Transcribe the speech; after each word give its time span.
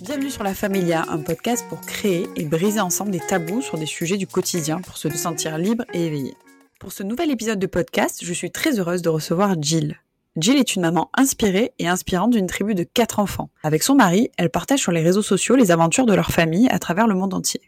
Bienvenue 0.00 0.30
sur 0.30 0.44
La 0.44 0.54
Familia, 0.54 1.04
un 1.08 1.18
podcast 1.18 1.64
pour 1.68 1.80
créer 1.80 2.28
et 2.36 2.44
briser 2.44 2.78
ensemble 2.78 3.10
des 3.10 3.18
tabous 3.18 3.62
sur 3.62 3.78
des 3.78 3.86
sujets 3.86 4.16
du 4.16 4.28
quotidien 4.28 4.80
pour 4.80 4.96
se 4.96 5.08
sentir 5.08 5.58
libre 5.58 5.84
et 5.92 6.06
éveillé. 6.06 6.36
Pour 6.78 6.92
ce 6.92 7.02
nouvel 7.02 7.32
épisode 7.32 7.58
de 7.58 7.66
podcast, 7.66 8.20
je 8.22 8.32
suis 8.32 8.52
très 8.52 8.78
heureuse 8.78 9.02
de 9.02 9.08
recevoir 9.08 9.60
Jill. 9.60 9.96
Jill 10.36 10.56
est 10.56 10.76
une 10.76 10.82
maman 10.82 11.10
inspirée 11.14 11.72
et 11.80 11.88
inspirante 11.88 12.30
d'une 12.30 12.46
tribu 12.46 12.76
de 12.76 12.84
quatre 12.84 13.18
enfants. 13.18 13.50
Avec 13.64 13.82
son 13.82 13.96
mari, 13.96 14.30
elle 14.36 14.50
partage 14.50 14.78
sur 14.78 14.92
les 14.92 15.02
réseaux 15.02 15.22
sociaux 15.22 15.56
les 15.56 15.72
aventures 15.72 16.06
de 16.06 16.14
leur 16.14 16.30
famille 16.30 16.68
à 16.68 16.78
travers 16.78 17.08
le 17.08 17.16
monde 17.16 17.34
entier. 17.34 17.60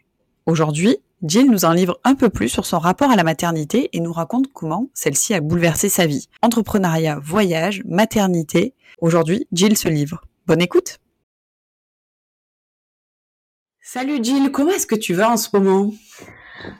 Aujourd'hui, 0.45 0.99
Jill 1.23 1.51
nous 1.51 1.65
en 1.65 1.73
livre 1.73 1.99
un 2.05 2.15
peu 2.15 2.29
plus 2.29 2.47
sur 2.47 2.65
son 2.65 2.79
rapport 2.79 3.11
à 3.11 3.17
la 3.17 3.25
maternité 3.25 3.89
et 3.91 3.99
nous 3.99 4.13
raconte 4.13 4.53
comment 4.53 4.87
celle-ci 4.93 5.33
a 5.33 5.41
bouleversé 5.41 5.89
sa 5.89 6.05
vie. 6.05 6.29
Entrepreneuriat, 6.41 7.19
voyage, 7.21 7.83
maternité. 7.83 8.73
Aujourd'hui, 9.01 9.47
Jill 9.51 9.77
se 9.77 9.89
livre. 9.89 10.23
Bonne 10.47 10.61
écoute 10.61 11.00
Salut 13.93 14.23
Jill, 14.23 14.51
comment 14.53 14.71
est-ce 14.71 14.87
que 14.87 14.95
tu 14.95 15.13
vas 15.13 15.29
en 15.29 15.35
ce 15.35 15.49
moment? 15.51 15.91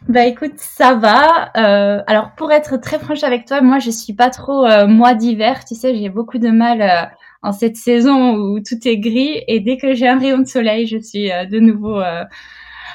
Bah 0.07 0.25
écoute, 0.27 0.53
ça 0.55 0.93
va. 0.93 1.51
Euh, 1.57 2.01
alors 2.07 2.31
pour 2.37 2.53
être 2.53 2.77
très 2.77 2.99
franche 2.99 3.23
avec 3.23 3.43
toi, 3.43 3.59
moi 3.59 3.79
je 3.79 3.89
suis 3.89 4.13
pas 4.13 4.29
trop 4.29 4.65
euh, 4.65 4.87
mois 4.87 5.13
d'hiver. 5.13 5.65
Tu 5.65 5.75
sais, 5.75 5.93
j'ai 5.93 6.07
beaucoup 6.07 6.37
de 6.37 6.47
mal 6.47 6.81
euh, 6.81 7.03
en 7.41 7.51
cette 7.51 7.75
saison 7.75 8.35
où 8.35 8.61
tout 8.61 8.77
est 8.87 8.97
gris 8.97 9.43
et 9.49 9.59
dès 9.59 9.75
que 9.75 9.93
j'ai 9.93 10.07
un 10.07 10.19
rayon 10.19 10.37
de 10.37 10.45
soleil, 10.45 10.87
je 10.87 10.99
suis 10.99 11.29
euh, 11.33 11.43
de 11.43 11.59
nouveau 11.59 12.01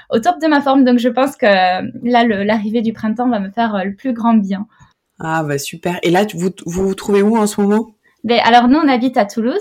au 0.08 0.18
top 0.18 0.40
de 0.40 0.46
ma 0.46 0.62
forme. 0.62 0.84
Donc 0.84 0.98
je 0.98 1.10
pense 1.10 1.36
que 1.36 1.44
là, 1.44 2.24
l'arrivée 2.24 2.80
du 2.80 2.94
printemps 2.94 3.28
va 3.28 3.38
me 3.38 3.50
faire 3.50 3.84
le 3.84 3.94
plus 3.94 4.14
grand 4.14 4.32
bien. 4.32 4.66
Ah 5.20 5.42
bah 5.42 5.58
super. 5.58 5.98
Et 6.02 6.10
là, 6.10 6.24
vous 6.34 6.48
vous, 6.64 6.88
vous 6.88 6.94
trouvez 6.94 7.20
où 7.20 7.36
en 7.36 7.46
ce 7.46 7.60
moment? 7.60 7.88
Ben, 8.24 8.40
alors 8.44 8.68
nous 8.68 8.78
on 8.78 8.88
habite 8.88 9.18
à 9.18 9.26
Toulouse. 9.26 9.60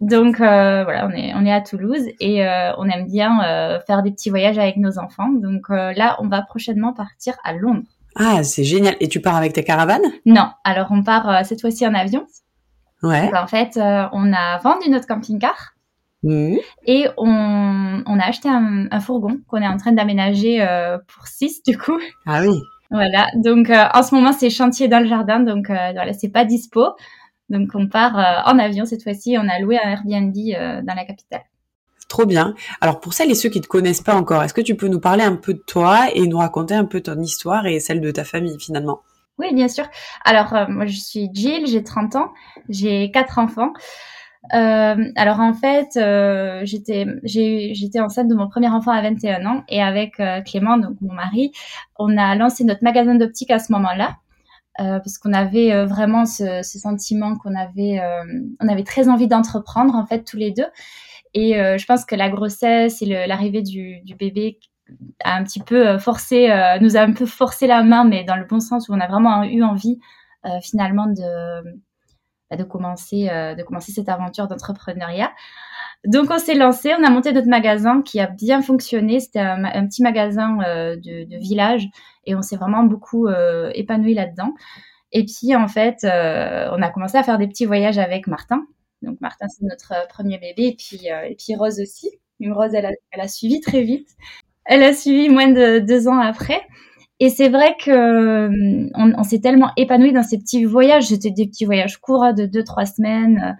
Donc 0.00 0.40
euh, 0.40 0.84
voilà, 0.84 1.08
on 1.08 1.10
est 1.10 1.32
on 1.34 1.44
est 1.44 1.52
à 1.52 1.60
Toulouse 1.60 2.06
et 2.20 2.46
euh, 2.46 2.72
on 2.78 2.88
aime 2.88 3.06
bien 3.06 3.42
euh, 3.44 3.80
faire 3.86 4.02
des 4.02 4.10
petits 4.10 4.30
voyages 4.30 4.58
avec 4.58 4.76
nos 4.76 4.98
enfants. 4.98 5.28
Donc 5.30 5.68
là, 5.68 6.16
on 6.20 6.28
va 6.28 6.42
prochainement 6.42 6.92
partir 6.92 7.34
à 7.44 7.52
Londres. 7.52 7.86
Ah, 8.16 8.42
c'est 8.42 8.64
génial. 8.64 8.96
Et 9.00 9.08
tu 9.08 9.20
pars 9.20 9.36
avec 9.36 9.52
ta 9.52 9.62
caravane 9.62 10.02
Non. 10.26 10.48
Alors 10.64 10.88
on 10.90 11.02
part 11.02 11.44
cette 11.44 11.60
fois-ci 11.60 11.86
en 11.86 11.94
avion. 11.94 12.26
Ouais. 13.02 13.30
en 13.34 13.46
fait, 13.46 13.76
on 13.76 14.32
a 14.32 14.58
vendu 14.58 14.90
notre 14.90 15.06
camping-car. 15.06 15.74
Mmh. 16.24 16.56
Et 16.84 17.06
on, 17.16 18.02
on, 18.04 18.18
a 18.18 18.24
acheté 18.24 18.48
un, 18.48 18.88
un 18.90 18.98
fourgon 18.98 19.38
qu'on 19.46 19.62
est 19.62 19.68
en 19.68 19.76
train 19.76 19.92
d'aménager 19.92 20.66
pour 21.06 21.26
six 21.28 21.62
du 21.62 21.78
coup. 21.78 21.98
Ah 22.26 22.42
oui. 22.42 22.60
Voilà, 22.90 23.26
donc 23.36 23.70
en 23.70 24.02
ce 24.02 24.14
moment 24.14 24.32
c'est 24.32 24.50
chantier 24.50 24.88
dans 24.88 24.98
le 24.98 25.06
jardin, 25.06 25.40
donc 25.40 25.66
voilà, 25.68 26.12
c'est 26.12 26.30
pas 26.30 26.44
dispo. 26.44 26.86
Donc 27.50 27.70
on 27.74 27.86
part 27.88 28.18
euh, 28.18 28.50
en 28.50 28.58
avion 28.58 28.84
cette 28.84 29.02
fois-ci. 29.02 29.36
On 29.38 29.48
a 29.48 29.58
loué 29.60 29.78
un 29.78 29.90
Airbnb 29.90 30.34
euh, 30.36 30.82
dans 30.82 30.94
la 30.94 31.04
capitale. 31.04 31.42
Trop 32.08 32.26
bien. 32.26 32.54
Alors 32.80 33.00
pour 33.00 33.12
celles 33.12 33.30
et 33.30 33.34
ceux 33.34 33.48
qui 33.48 33.58
ne 33.58 33.64
te 33.64 33.68
connaissent 33.68 34.00
pas 34.00 34.14
encore, 34.14 34.42
est-ce 34.42 34.54
que 34.54 34.60
tu 34.60 34.76
peux 34.76 34.88
nous 34.88 35.00
parler 35.00 35.24
un 35.24 35.36
peu 35.36 35.54
de 35.54 35.62
toi 35.66 36.06
et 36.14 36.26
nous 36.26 36.38
raconter 36.38 36.74
un 36.74 36.84
peu 36.84 37.00
ton 37.00 37.20
histoire 37.20 37.66
et 37.66 37.80
celle 37.80 38.00
de 38.00 38.10
ta 38.10 38.24
famille 38.24 38.58
finalement? 38.58 39.00
Oui, 39.38 39.54
bien 39.54 39.68
sûr. 39.68 39.84
Alors 40.24 40.54
euh, 40.54 40.66
moi 40.68 40.86
je 40.86 40.98
suis 40.98 41.28
Jill, 41.32 41.66
j'ai 41.66 41.84
30 41.84 42.16
ans, 42.16 42.32
j'ai 42.68 43.10
quatre 43.10 43.38
enfants. 43.38 43.72
alors 44.50 45.40
en 45.40 45.52
fait, 45.52 45.98
j'étais 46.64 47.06
j'étais 47.24 48.00
enceinte 48.00 48.28
de 48.28 48.34
mon 48.34 48.48
premier 48.48 48.68
enfant 48.68 48.92
à 48.92 49.02
21 49.02 49.44
ans 49.44 49.64
et 49.68 49.82
avec 49.82 50.20
Clément, 50.46 50.78
donc 50.78 50.96
mon 51.02 51.12
mari, 51.12 51.52
on 51.98 52.16
a 52.16 52.34
lancé 52.36 52.64
notre 52.64 52.82
magasin 52.82 53.14
d'optique 53.14 53.50
à 53.50 53.58
ce 53.58 53.70
moment-là. 53.72 54.16
Euh, 54.80 55.00
parce 55.00 55.18
qu'on 55.18 55.32
avait 55.32 55.72
euh, 55.72 55.86
vraiment 55.86 56.24
ce, 56.24 56.62
ce 56.62 56.78
sentiment 56.78 57.36
qu'on 57.36 57.56
avait, 57.56 57.98
euh, 57.98 58.22
on 58.60 58.68
avait 58.68 58.84
très 58.84 59.08
envie 59.08 59.26
d'entreprendre 59.26 59.96
en 59.96 60.06
fait 60.06 60.22
tous 60.22 60.36
les 60.36 60.52
deux. 60.52 60.66
Et 61.34 61.54
je 61.54 61.84
pense 61.84 62.06
que 62.06 62.14
la 62.16 62.30
grossesse 62.30 63.02
et 63.02 63.26
l'arrivée 63.26 63.60
du, 63.60 64.00
du, 64.00 64.14
bébé 64.14 64.58
a 65.22 65.36
un 65.36 65.44
petit 65.44 65.60
peu 65.60 65.98
forcé, 65.98 66.48
nous 66.80 66.96
a 66.96 67.00
un 67.00 67.12
peu 67.12 67.26
forcé 67.26 67.66
la 67.66 67.82
main, 67.82 68.04
mais 68.04 68.24
dans 68.24 68.34
le 68.34 68.46
bon 68.46 68.60
sens 68.60 68.88
où 68.88 68.94
on 68.94 69.00
a 69.00 69.06
vraiment 69.06 69.44
eu 69.44 69.62
envie 69.62 70.00
finalement 70.62 71.06
de, 71.06 71.62
bah, 72.50 72.56
de 72.56 72.64
commencer, 72.64 73.26
de 73.28 73.62
commencer 73.62 73.92
cette 73.92 74.08
aventure 74.08 74.48
d'entrepreneuriat. 74.48 75.30
Donc 76.06 76.30
on 76.30 76.38
s'est 76.38 76.54
lancé, 76.54 76.92
on 76.98 77.02
a 77.02 77.10
monté 77.10 77.32
notre 77.32 77.48
magasin 77.48 78.02
qui 78.02 78.20
a 78.20 78.26
bien 78.26 78.62
fonctionné. 78.62 79.18
C'était 79.20 79.40
un, 79.40 79.86
petit 79.86 80.02
magasin 80.02 80.58
euh, 80.64 80.96
de, 80.96 81.28
de, 81.28 81.36
village 81.38 81.88
et 82.28 82.34
on 82.34 82.42
s'est 82.42 82.56
vraiment 82.56 82.84
beaucoup 82.84 83.26
euh, 83.26 83.70
épanoui 83.74 84.14
là-dedans. 84.14 84.54
Et 85.12 85.24
puis 85.24 85.56
en 85.56 85.66
fait, 85.66 86.04
euh, 86.04 86.68
on 86.72 86.82
a 86.82 86.90
commencé 86.90 87.16
à 87.16 87.22
faire 87.22 87.38
des 87.38 87.48
petits 87.48 87.64
voyages 87.64 87.98
avec 87.98 88.26
Martin. 88.26 88.66
Donc 89.00 89.20
Martin 89.20 89.46
c'est 89.48 89.64
notre 89.64 89.92
euh, 89.92 90.06
premier 90.08 90.38
bébé 90.38 90.66
et 90.66 90.76
puis 90.76 91.06
et 91.06 91.34
puis 91.36 91.56
Rose 91.56 91.80
aussi. 91.80 92.10
Une 92.38 92.52
Rose 92.52 92.74
elle 92.74 92.94
a, 93.20 93.28
suivi 93.28 93.60
très 93.60 93.82
vite. 93.82 94.08
Elle 94.66 94.82
a 94.82 94.92
suivi 94.92 95.30
moins 95.30 95.50
de 95.50 95.78
deux 95.78 96.06
ans 96.06 96.20
après. 96.20 96.60
Et 97.20 97.30
c'est 97.30 97.48
vrai 97.48 97.74
que 97.82 98.48
on, 98.94 99.22
s'est 99.24 99.40
tellement 99.40 99.72
épanoui 99.76 100.12
dans 100.12 100.22
ces 100.22 100.38
petits 100.38 100.64
voyages. 100.64 101.06
C'était 101.06 101.32
des 101.32 101.46
petits 101.46 101.64
voyages 101.64 101.96
courts 101.96 102.32
de 102.34 102.46
deux 102.46 102.62
trois 102.62 102.86
semaines. 102.86 103.56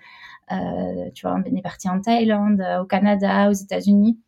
Tu 1.14 1.26
vois, 1.26 1.36
on 1.44 1.56
est 1.56 1.62
parti 1.62 1.88
en 1.88 2.00
Thaïlande, 2.00 2.62
au 2.80 2.84
Canada, 2.84 3.48
aux 3.48 3.54
États-Unis, 3.54 4.20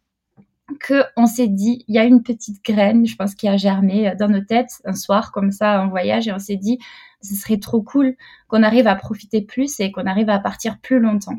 que 0.79 1.03
on 1.17 1.27
s'est 1.27 1.49
dit, 1.49 1.85
il 1.89 1.95
y 1.95 1.99
a 1.99 2.05
une 2.05 2.23
petite 2.23 2.65
graine, 2.65 3.07
je 3.07 3.17
pense, 3.17 3.35
qui 3.35 3.49
a 3.49 3.57
germé 3.57 4.09
euh, 4.09 4.15
dans 4.15 4.29
nos 4.29 4.41
têtes 4.41 4.81
un 4.85 4.95
soir 4.95 5.33
comme 5.33 5.51
ça 5.51 5.83
en 5.83 5.89
voyage, 5.89 6.29
et 6.29 6.33
on 6.33 6.39
s'est 6.39 6.57
dit, 6.57 6.79
ce 7.23 7.35
serait 7.35 7.59
trop 7.59 7.83
cool 7.83 8.17
qu'on 8.49 8.63
arrive 8.63 8.87
à 8.87 8.95
profiter 8.95 9.43
plus 9.43 9.81
et 9.81 9.93
qu'on 9.93 10.07
arrive 10.07 10.31
à 10.31 10.39
partir 10.39 10.79
plus 10.79 11.01
longtemps. 11.01 11.39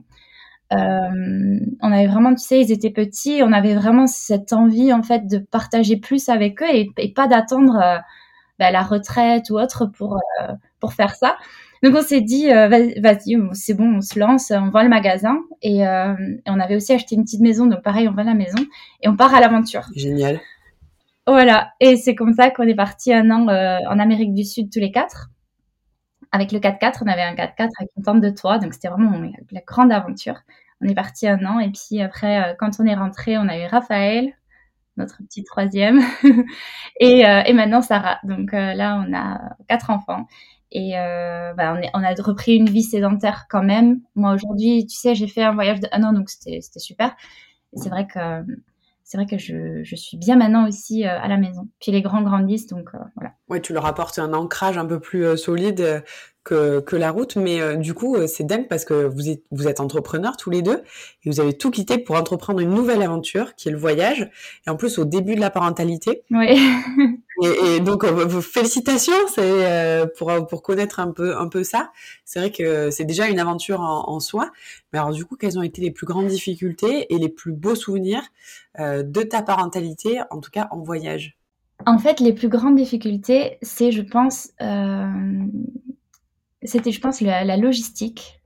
Euh, 0.74 1.60
on 1.82 1.92
avait 1.92 2.08
vraiment, 2.08 2.34
tu 2.34 2.44
sais, 2.44 2.62
ils 2.62 2.72
étaient 2.72 2.92
petits, 2.92 3.42
on 3.44 3.52
avait 3.52 3.76
vraiment 3.76 4.08
cette 4.08 4.54
envie 4.54 4.94
en 4.94 5.04
fait 5.04 5.28
de 5.28 5.38
partager 5.38 5.98
plus 5.98 6.30
avec 6.30 6.62
eux 6.62 6.70
et, 6.70 7.14
pas 7.14 7.28
d'attendre 7.28 7.78
euh, 7.84 7.98
bah, 8.60 8.72
la 8.72 8.84
retraite 8.84 9.50
ou 9.50 9.60
autre 9.60 9.86
pour 9.86 10.20
pour 10.80 10.94
faire 10.94 11.16
ça. 11.16 11.38
Donc 11.84 11.96
on 11.96 12.02
s'est 12.04 12.22
dit, 12.22 12.52
euh, 12.52 12.68
vas-y, 12.68 13.38
c'est 13.54 13.74
bon, 13.74 13.98
on 13.98 14.02
se 14.02 14.20
lance, 14.20 14.52
on 14.52 14.70
vend 14.70 14.84
le 14.84 14.90
magasin. 14.90 15.40
Et, 15.64 15.88
euh, 15.88 16.14
on 16.46 16.60
avait 16.60 16.76
aussi 16.76 16.94
acheté 16.94 17.16
une 17.16 17.24
petite 17.24 17.42
maison, 17.42 17.66
donc 17.66 17.82
pareil, 17.82 18.08
on 18.08 18.14
vend 18.14 18.24
la 18.24 18.36
maison 18.36 18.60
et 19.02 19.08
on 19.08 19.16
part 19.16 19.34
à 19.34 19.40
l'aventure. 19.40 19.88
Génial. 19.96 20.40
Voilà, 21.26 21.72
et 21.80 21.98
c'est 21.98 22.14
comme 22.14 22.34
ça 22.34 22.52
qu'on 22.52 22.64
est 22.64 22.76
parti 22.76 23.14
un 23.14 23.30
an 23.32 23.48
euh, 23.48 23.78
en 23.90 24.00
Amérique 24.00 24.34
du 24.34 24.44
Sud 24.44 24.72
tous 24.72 24.80
les 24.80 24.92
quatre. 24.92 25.30
Avec 26.32 26.52
le 26.52 26.60
4x4, 26.60 27.00
on 27.02 27.08
avait 27.08 27.24
un 27.24 27.34
4x4 27.34 27.70
avec 27.80 27.92
une 27.98 28.04
tente 28.04 28.22
de 28.22 28.30
toit, 28.30 28.60
donc 28.60 28.74
c'était 28.74 28.88
vraiment 28.88 29.20
la 29.52 29.62
grande 29.66 29.92
aventure. 29.92 30.40
On 30.82 30.88
est 30.88 30.96
parti 30.96 31.28
un 31.28 31.44
an, 31.46 31.60
et 31.60 31.72
puis 31.72 32.02
après, 32.02 32.56
quand 32.60 32.80
on 32.80 32.86
est 32.86 32.96
rentré, 32.96 33.38
on 33.38 33.48
a 33.48 33.58
eu 33.58 33.66
Raphaël, 33.66 34.34
notre 34.98 35.18
petit 35.24 35.44
troisième, 35.44 36.00
et, 37.00 37.20
et 37.22 37.54
maintenant 37.54 37.82
Sarah. 37.82 38.20
Donc 38.24 38.54
là, 38.54 39.04
on 39.06 39.14
a 39.14 39.42
quatre 39.68 39.90
enfants. 39.90 40.26
Et 40.72 40.98
euh, 40.98 41.54
bah, 41.54 41.78
on, 41.94 42.04
a 42.04 42.14
repris 42.22 42.56
une 42.56 42.70
vie 42.70 42.84
sédentaire 42.84 43.46
quand 43.50 43.64
même. 43.64 44.00
Moi 44.16 44.34
aujourd'hui, 44.34 44.86
tu 44.88 44.96
sais, 44.96 45.16
j'ai 45.16 45.28
fait 45.28 45.44
un 45.44 45.54
voyage 45.54 45.80
de 45.82 45.88
un 45.92 46.04
an, 46.04 46.14
donc 46.14 46.30
c'était 46.30 46.62
super. 46.78 47.16
C'est 47.74 47.90
vrai 47.90 48.08
que 48.08 48.20
c'est 49.04 49.18
vrai 49.18 49.26
que 49.26 49.38
je, 49.38 49.84
je, 49.84 49.96
suis 49.98 50.16
bien 50.16 50.38
maintenant 50.38 50.68
aussi 50.68 51.06
euh, 51.06 51.20
à 51.20 51.28
la 51.28 51.36
maison. 51.36 51.68
Puis 51.82 51.92
les 51.92 52.02
grands 52.02 52.22
grandissent, 52.22 52.68
donc 52.68 52.90
euh, 52.94 53.00
voilà. 53.16 53.34
Ouais, 53.50 53.60
tu 53.60 53.74
leur 53.74 53.86
apportes 53.86 54.20
un 54.20 54.34
ancrage 54.34 54.78
un 54.78 54.86
peu 54.86 55.02
plus 55.02 55.38
solide 55.38 56.04
que, 56.44 56.80
que 56.80 56.96
la 56.96 57.12
route, 57.12 57.36
mais 57.36 57.78
du 57.78 57.94
coup, 57.94 58.18
c'est 58.28 58.44
dingue 58.44 58.68
parce 58.68 58.86
que 58.86 59.06
vous 59.06 59.30
êtes, 59.30 59.44
vous 59.52 59.68
êtes 59.68 59.80
entrepreneurs 59.80 60.38
tous 60.38 60.50
les 60.50 60.62
deux 60.62 60.82
et 61.24 61.30
vous 61.30 61.40
avez 61.40 61.54
tout 61.54 61.72
quitté 61.72 61.98
pour 61.98 62.16
entreprendre 62.16 62.60
une 62.60 62.74
nouvelle 62.74 63.02
aventure 63.02 63.56
qui 63.56 63.70
est 63.70 63.72
le 63.72 63.78
voyage. 63.78 64.30
Et 64.66 64.70
en 64.70 64.76
plus, 64.76 64.98
au 64.98 65.06
début 65.06 65.36
de 65.36 65.40
la 65.40 65.50
parentalité. 65.50 66.24
Oui. 66.32 66.58
Et, 67.44 67.76
et, 67.76 67.80
donc 67.80 68.04
euh, 68.04 68.40
félicitations, 68.42 69.14
c'est 69.34 69.42
euh, 69.42 70.06
pour 70.16 70.32
pour 70.48 70.62
connaître 70.62 71.00
un 71.00 71.10
peu 71.10 71.36
un 71.36 71.48
peu 71.48 71.64
ça. 71.64 71.92
C'est 72.24 72.40
vrai 72.40 72.52
que 72.52 72.92
c'est 72.92 73.06
déjà 73.06 73.28
une 73.28 73.40
aventure 73.40 73.82
en, 73.82 74.10
en, 74.10 74.20
soi. 74.20 74.52
Mais 74.94 75.00
alors 75.00 75.12
du 75.12 75.26
coup, 75.26 75.38
quelles 75.38 75.58
ont 75.58 75.64
été 75.64 75.82
les 75.82 75.90
plus 75.90 76.06
grandes 76.06 76.28
difficultés 76.28 77.12
et 77.12 77.18
les 77.18 77.30
plus 77.30 77.52
beaux 77.52 77.74
souvenirs 77.74 78.22
euh, 78.80 79.02
de 79.02 79.24
ta 79.24 79.42
parentalité, 79.42 80.20
en 80.30 80.40
tout 80.40 80.52
cas 80.52 80.68
en 80.70 80.82
voyage? 80.82 81.38
En 81.88 81.98
fait, 81.98 82.20
les 82.20 82.34
plus 82.34 82.48
grandes 82.48 82.76
difficultés, 82.76 83.58
c'est, 83.64 83.92
je 83.92 84.04
pense, 84.04 84.50
euh, 84.62 85.08
c'était, 86.64 86.92
je 86.92 87.00
pense, 87.02 87.22
la, 87.22 87.44
la 87.44 87.58
logistique 87.58 88.42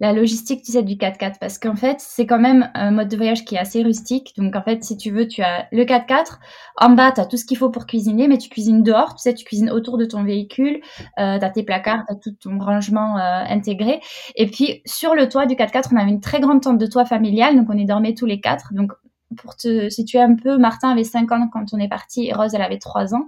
la 0.00 0.14
logistique, 0.14 0.62
tu 0.62 0.72
sais, 0.72 0.82
du 0.82 0.94
4x4 0.94 1.34
parce 1.38 1.58
qu'en 1.58 1.76
fait, 1.76 1.96
c'est 2.00 2.26
quand 2.26 2.38
même 2.38 2.70
un 2.72 2.90
mode 2.90 3.08
de 3.08 3.16
voyage 3.16 3.44
qui 3.44 3.56
est 3.56 3.58
assez 3.58 3.82
rustique. 3.82 4.32
Donc, 4.38 4.56
en 4.56 4.62
fait, 4.62 4.82
si 4.82 4.96
tu 4.96 5.10
veux, 5.10 5.28
tu 5.28 5.42
as 5.42 5.68
le 5.72 5.84
4x4. 5.84 6.38
En 6.78 6.90
bas, 6.90 7.12
tu 7.12 7.20
as 7.20 7.26
tout 7.26 7.36
ce 7.36 7.44
qu'il 7.44 7.58
faut 7.58 7.68
pour 7.68 7.86
cuisiner, 7.86 8.26
mais 8.26 8.38
tu 8.38 8.48
cuisines 8.48 8.82
dehors. 8.82 9.14
Tu 9.14 9.22
sais, 9.22 9.34
tu 9.34 9.44
cuisines 9.44 9.70
autour 9.70 9.98
de 9.98 10.06
ton 10.06 10.24
véhicule. 10.24 10.80
Euh, 11.18 11.38
tu 11.38 11.44
as 11.44 11.50
tes 11.50 11.62
placards, 11.62 12.04
tu 12.06 12.14
as 12.14 12.16
tout 12.16 12.32
ton 12.32 12.58
rangement 12.58 13.18
euh, 13.18 13.44
intégré. 13.46 14.00
Et 14.36 14.46
puis, 14.46 14.80
sur 14.86 15.14
le 15.14 15.28
toit 15.28 15.44
du 15.44 15.54
4x4, 15.54 15.90
on 15.92 15.96
avait 15.96 16.10
une 16.10 16.22
très 16.22 16.40
grande 16.40 16.62
tente 16.62 16.78
de 16.78 16.86
toit 16.86 17.04
familiale. 17.04 17.54
Donc, 17.54 17.68
on 17.68 17.76
est 17.76 17.84
dormait 17.84 18.14
tous 18.14 18.26
les 18.26 18.40
quatre. 18.40 18.72
Donc, 18.72 18.92
pour 19.36 19.54
te 19.54 19.90
situer 19.90 20.20
un 20.20 20.34
peu, 20.34 20.56
Martin 20.56 20.90
avait 20.90 21.04
5 21.04 21.30
ans 21.30 21.48
quand 21.52 21.66
on 21.74 21.78
est 21.78 21.88
parti 21.88 22.26
et 22.26 22.32
Rose, 22.32 22.54
elle 22.54 22.62
avait 22.62 22.78
3 22.78 23.14
ans. 23.14 23.26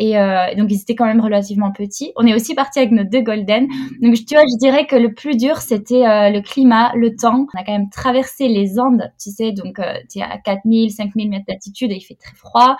Et 0.00 0.16
euh, 0.16 0.54
donc, 0.56 0.70
ils 0.70 0.80
étaient 0.80 0.94
quand 0.94 1.06
même 1.06 1.20
relativement 1.20 1.72
petits. 1.72 2.12
On 2.14 2.24
est 2.24 2.32
aussi 2.32 2.54
parti 2.54 2.78
avec 2.78 2.92
nos 2.92 3.02
deux 3.02 3.20
golden. 3.20 3.66
Donc, 4.00 4.14
tu 4.14 4.34
vois, 4.34 4.44
je 4.44 4.56
dirais 4.58 4.86
que 4.86 4.94
le 4.94 5.12
plus 5.12 5.36
dur, 5.36 5.58
c'était 5.58 6.06
euh, 6.06 6.30
le 6.30 6.40
climat, 6.40 6.92
le 6.94 7.16
temps. 7.16 7.46
On 7.52 7.58
a 7.58 7.64
quand 7.64 7.72
même 7.72 7.90
traversé 7.90 8.46
les 8.46 8.78
Andes, 8.78 9.12
tu 9.20 9.30
sais, 9.30 9.50
donc 9.50 9.80
euh, 9.80 9.94
tu 10.08 10.20
es 10.20 10.22
à 10.22 10.38
4000, 10.38 10.92
5000 10.92 11.28
mètres 11.28 11.46
d'altitude 11.48 11.90
et 11.90 11.96
il 11.96 12.00
fait 12.00 12.14
très 12.14 12.34
froid. 12.36 12.76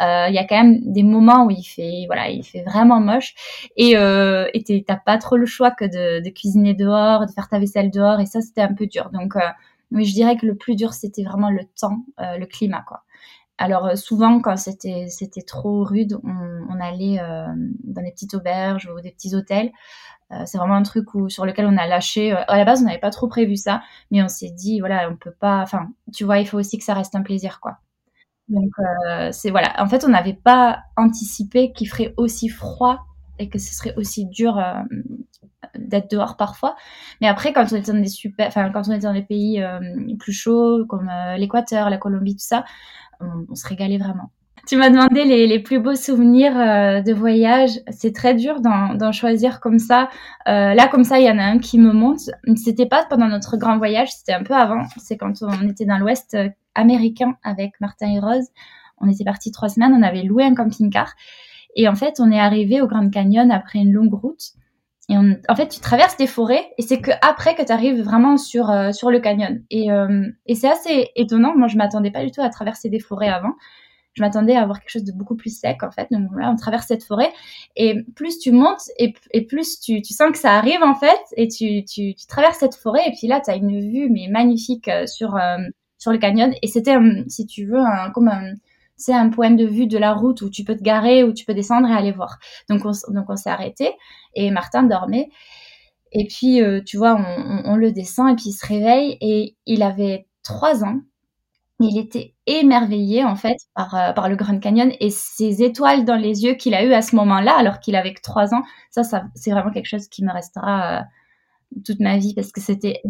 Euh, 0.00 0.26
il 0.30 0.34
y 0.34 0.38
a 0.38 0.44
quand 0.44 0.56
même 0.56 0.80
des 0.90 1.02
moments 1.02 1.44
où 1.44 1.50
il 1.50 1.62
fait, 1.62 2.04
voilà, 2.06 2.30
il 2.30 2.42
fait 2.42 2.62
vraiment 2.62 3.00
moche. 3.00 3.34
Et 3.76 3.96
euh, 3.98 4.48
t'as 4.86 4.96
pas 4.96 5.18
trop 5.18 5.36
le 5.36 5.44
choix 5.44 5.70
que 5.72 5.84
de, 5.84 6.24
de, 6.24 6.30
cuisiner 6.30 6.72
dehors, 6.72 7.26
de 7.26 7.32
faire 7.32 7.48
ta 7.50 7.58
vaisselle 7.58 7.90
dehors. 7.90 8.18
Et 8.18 8.26
ça, 8.26 8.40
c'était 8.40 8.62
un 8.62 8.72
peu 8.72 8.86
dur. 8.86 9.10
Donc, 9.12 9.34
oui, 9.90 10.06
je 10.06 10.14
dirais 10.14 10.36
que 10.36 10.46
le 10.46 10.56
plus 10.56 10.74
dur, 10.74 10.94
c'était 10.94 11.22
vraiment 11.22 11.50
le 11.50 11.60
temps, 11.78 11.98
le 12.18 12.46
climat, 12.46 12.82
quoi. 12.88 13.02
Alors 13.62 13.86
euh, 13.86 13.94
souvent, 13.94 14.40
quand 14.40 14.56
c'était 14.56 15.06
trop 15.46 15.84
rude, 15.84 16.18
on, 16.24 16.80
allait 16.80 17.20
euh, 17.20 17.46
dans 17.84 18.02
des 18.02 18.10
petites 18.10 18.34
auberges 18.34 18.90
ou 18.92 19.00
des 19.00 19.12
petits 19.12 19.36
hôtels. 19.36 19.70
Euh, 20.32 20.42
c'est 20.46 20.58
vraiment 20.58 20.74
un 20.74 20.82
truc 20.82 21.14
où, 21.14 21.28
sur 21.28 21.46
lequel 21.46 21.66
on 21.66 21.76
a 21.76 21.86
lâché. 21.86 22.32
à 22.32 22.56
la 22.56 22.64
base, 22.64 22.82
on 22.82 22.86
n'avait 22.86 22.98
pas 22.98 23.10
trop 23.10 23.28
prévu 23.28 23.54
ça, 23.54 23.82
mais 24.10 24.20
on 24.20 24.26
s'est 24.26 24.50
dit, 24.50 24.80
voilà, 24.80 25.08
on 25.08 25.16
peut 25.16 25.34
pas. 25.38 25.60
Enfin, 25.62 25.90
tu 26.12 26.24
vois, 26.24 26.38
il 26.40 26.46
faut 26.48 26.58
aussi 26.58 26.76
que 26.76 26.82
ça 26.82 26.94
reste 26.94 27.14
un 27.14 27.22
plaisir, 27.22 27.60
quoi. 27.60 27.78
Donc 28.48 28.72
c'est 29.30 29.50
voilà. 29.50 29.72
En 29.78 29.86
fait, 29.86 30.04
on 30.04 30.08
n'avait 30.08 30.34
pas 30.34 30.80
anticipé 30.96 31.72
qu'il 31.72 31.88
ferait 31.88 32.14
aussi 32.16 32.48
froid 32.48 33.06
et 33.38 33.48
que 33.48 33.58
ce 33.58 33.74
serait 33.74 33.94
aussi 33.96 34.26
dur 34.26 34.62
d'être 35.78 36.10
dehors 36.10 36.36
parfois. 36.36 36.76
Mais 37.20 37.28
après, 37.28 37.52
quand 37.52 37.66
on 37.72 37.76
était 37.76 37.92
dans 37.92 38.00
des 38.00 38.08
super, 38.08 38.46
enfin 38.46 38.70
quand 38.70 38.82
on 38.88 38.92
était 38.92 39.06
dans 39.06 39.14
des 39.14 39.22
pays 39.22 39.64
plus 40.18 40.32
chauds 40.32 40.84
comme 40.88 41.10
l'Équateur, 41.36 41.90
la 41.90 41.98
Colombie, 41.98 42.34
tout 42.34 42.44
ça, 42.44 42.64
on, 43.48 43.54
se 43.54 43.66
régalait 43.66 43.98
vraiment. 43.98 44.30
Tu 44.68 44.76
m'as 44.76 44.90
demandé 44.90 45.24
les, 45.24 45.58
plus 45.58 45.80
beaux 45.80 45.96
souvenirs 45.96 46.56
euh, 46.56 47.00
de 47.00 47.12
voyage. 47.12 47.80
C'est 47.90 48.14
très 48.14 48.34
dur 48.34 48.60
d'en 48.60 49.12
choisir 49.12 49.60
comme 49.60 49.80
ça. 49.80 50.08
Euh, 50.46 50.74
là, 50.74 50.86
comme 50.86 51.02
ça, 51.02 51.18
il 51.18 51.26
y 51.26 51.30
en 51.30 51.38
a 51.38 51.42
un 51.42 51.58
qui 51.58 51.80
me 51.80 51.92
monte. 51.92 52.30
C'était 52.56 52.86
pas 52.86 53.04
pendant 53.10 53.26
notre 53.26 53.56
grand 53.56 53.78
voyage, 53.78 54.12
c'était 54.12 54.34
un 54.34 54.44
peu 54.44 54.54
avant. 54.54 54.84
C'est 54.98 55.16
quand 55.16 55.32
on 55.42 55.68
était 55.68 55.84
dans 55.84 55.98
l'Ouest 55.98 56.34
euh, 56.34 56.48
américain 56.76 57.36
avec 57.42 57.72
Martin 57.80 58.08
et 58.12 58.20
Rose. 58.20 58.46
On 58.98 59.08
était 59.08 59.24
partis 59.24 59.50
trois 59.50 59.68
semaines. 59.68 59.94
On 59.94 60.02
avait 60.02 60.22
loué 60.22 60.44
un 60.44 60.54
camping-car. 60.54 61.12
Et 61.74 61.88
en 61.88 61.94
fait, 61.94 62.20
on 62.20 62.30
est 62.30 62.38
arrivé 62.38 62.80
au 62.80 62.86
Grand 62.86 63.08
Canyon 63.10 63.50
après 63.50 63.78
une 63.78 63.92
longue 63.92 64.14
route. 64.14 64.52
Et 65.08 65.16
en 65.16 65.56
fait, 65.56 65.68
tu 65.68 65.80
traverses 65.80 66.16
des 66.16 66.26
forêts 66.26 66.72
et 66.78 66.82
c'est 66.82 67.00
que 67.00 67.10
après 67.22 67.54
que 67.54 67.62
tu 67.62 67.72
arrives 67.72 68.00
vraiment 68.00 68.36
sur 68.36 68.70
euh, 68.70 68.92
sur 68.92 69.10
le 69.10 69.20
canyon. 69.20 69.62
Et, 69.70 69.90
euh, 69.90 70.26
et 70.46 70.54
c'est 70.54 70.70
assez 70.70 71.10
étonnant. 71.16 71.54
Moi, 71.56 71.66
je 71.68 71.76
m'attendais 71.76 72.10
pas 72.10 72.24
du 72.24 72.30
tout 72.30 72.40
à 72.40 72.48
traverser 72.48 72.88
des 72.88 73.00
forêts 73.00 73.28
avant. 73.28 73.52
Je 74.14 74.22
m'attendais 74.22 74.54
à 74.54 74.62
avoir 74.62 74.78
quelque 74.78 74.90
chose 74.90 75.04
de 75.04 75.12
beaucoup 75.12 75.34
plus 75.34 75.58
sec 75.58 75.82
en 75.82 75.90
fait. 75.90 76.06
Donc 76.10 76.30
là, 76.38 76.50
on 76.50 76.56
traverse 76.56 76.86
cette 76.86 77.02
forêt 77.02 77.30
et 77.76 78.04
plus 78.14 78.38
tu 78.38 78.52
montes 78.52 78.82
et, 78.98 79.12
et 79.32 79.44
plus 79.44 79.80
tu, 79.80 80.02
tu, 80.02 80.14
sens 80.14 80.30
que 80.30 80.38
ça 80.38 80.52
arrive 80.52 80.82
en 80.82 80.94
fait 80.94 81.20
et 81.36 81.48
tu, 81.48 81.84
tu, 81.84 82.14
traverses 82.28 82.58
cette 82.58 82.74
forêt 82.74 83.02
et 83.06 83.12
puis 83.12 83.26
là, 83.26 83.40
tu 83.40 83.50
as 83.50 83.56
une 83.56 83.80
vue 83.80 84.08
mais 84.10 84.28
magnifique 84.30 84.88
euh, 84.88 85.06
sur 85.06 85.38
sur 85.98 86.12
le 86.12 86.18
canyon 86.18 86.52
et 86.62 86.66
c'était 86.66 86.96
si 87.28 87.46
tu 87.46 87.66
veux 87.66 87.80
un, 87.80 88.10
comme 88.10 88.28
un 88.28 88.52
c'est 89.02 89.14
un 89.14 89.28
point 89.30 89.50
de 89.50 89.64
vue 89.64 89.86
de 89.86 89.98
la 89.98 90.14
route 90.14 90.42
où 90.42 90.50
tu 90.50 90.64
peux 90.64 90.76
te 90.76 90.82
garer, 90.82 91.24
où 91.24 91.32
tu 91.32 91.44
peux 91.44 91.54
descendre 91.54 91.88
et 91.88 91.92
aller 91.92 92.12
voir. 92.12 92.38
Donc 92.68 92.84
on, 92.84 92.92
donc 93.12 93.26
on 93.28 93.36
s'est 93.36 93.50
arrêté 93.50 93.92
et 94.34 94.50
Martin 94.50 94.84
dormait. 94.84 95.28
Et 96.12 96.26
puis, 96.26 96.62
euh, 96.62 96.80
tu 96.84 96.98
vois, 96.98 97.16
on, 97.64 97.76
le 97.76 97.90
descend 97.90 98.30
et 98.30 98.34
puis 98.34 98.50
il 98.50 98.52
se 98.52 98.66
réveille 98.66 99.16
et 99.20 99.56
il 99.66 99.82
avait 99.82 100.26
trois 100.42 100.84
ans. 100.84 101.00
Il 101.80 101.98
était 101.98 102.34
émerveillé 102.46 103.24
en 103.24 103.34
fait 103.34 103.56
par, 103.74 103.94
euh, 103.94 104.12
par 104.12 104.28
le 104.28 104.36
Grand 104.36 104.58
Canyon 104.60 104.92
et 105.00 105.10
ces 105.10 105.62
étoiles 105.62 106.04
dans 106.04 106.16
les 106.16 106.44
yeux 106.44 106.54
qu'il 106.54 106.74
a 106.74 106.84
eu 106.84 106.92
à 106.92 107.02
ce 107.02 107.16
moment-là, 107.16 107.56
alors 107.56 107.80
qu'il 107.80 107.96
avait 107.96 108.14
que 108.14 108.20
trois 108.20 108.54
ans. 108.54 108.62
Ça, 108.90 109.02
ça 109.02 109.24
c'est 109.34 109.50
vraiment 109.50 109.72
quelque 109.72 109.88
chose 109.88 110.06
qui 110.08 110.22
me 110.22 110.32
restera 110.32 111.00
euh, 111.00 111.02
toute 111.84 112.00
ma 112.00 112.18
vie 112.18 112.34
parce 112.34 112.52
que 112.52 112.60
c'était 112.60 113.02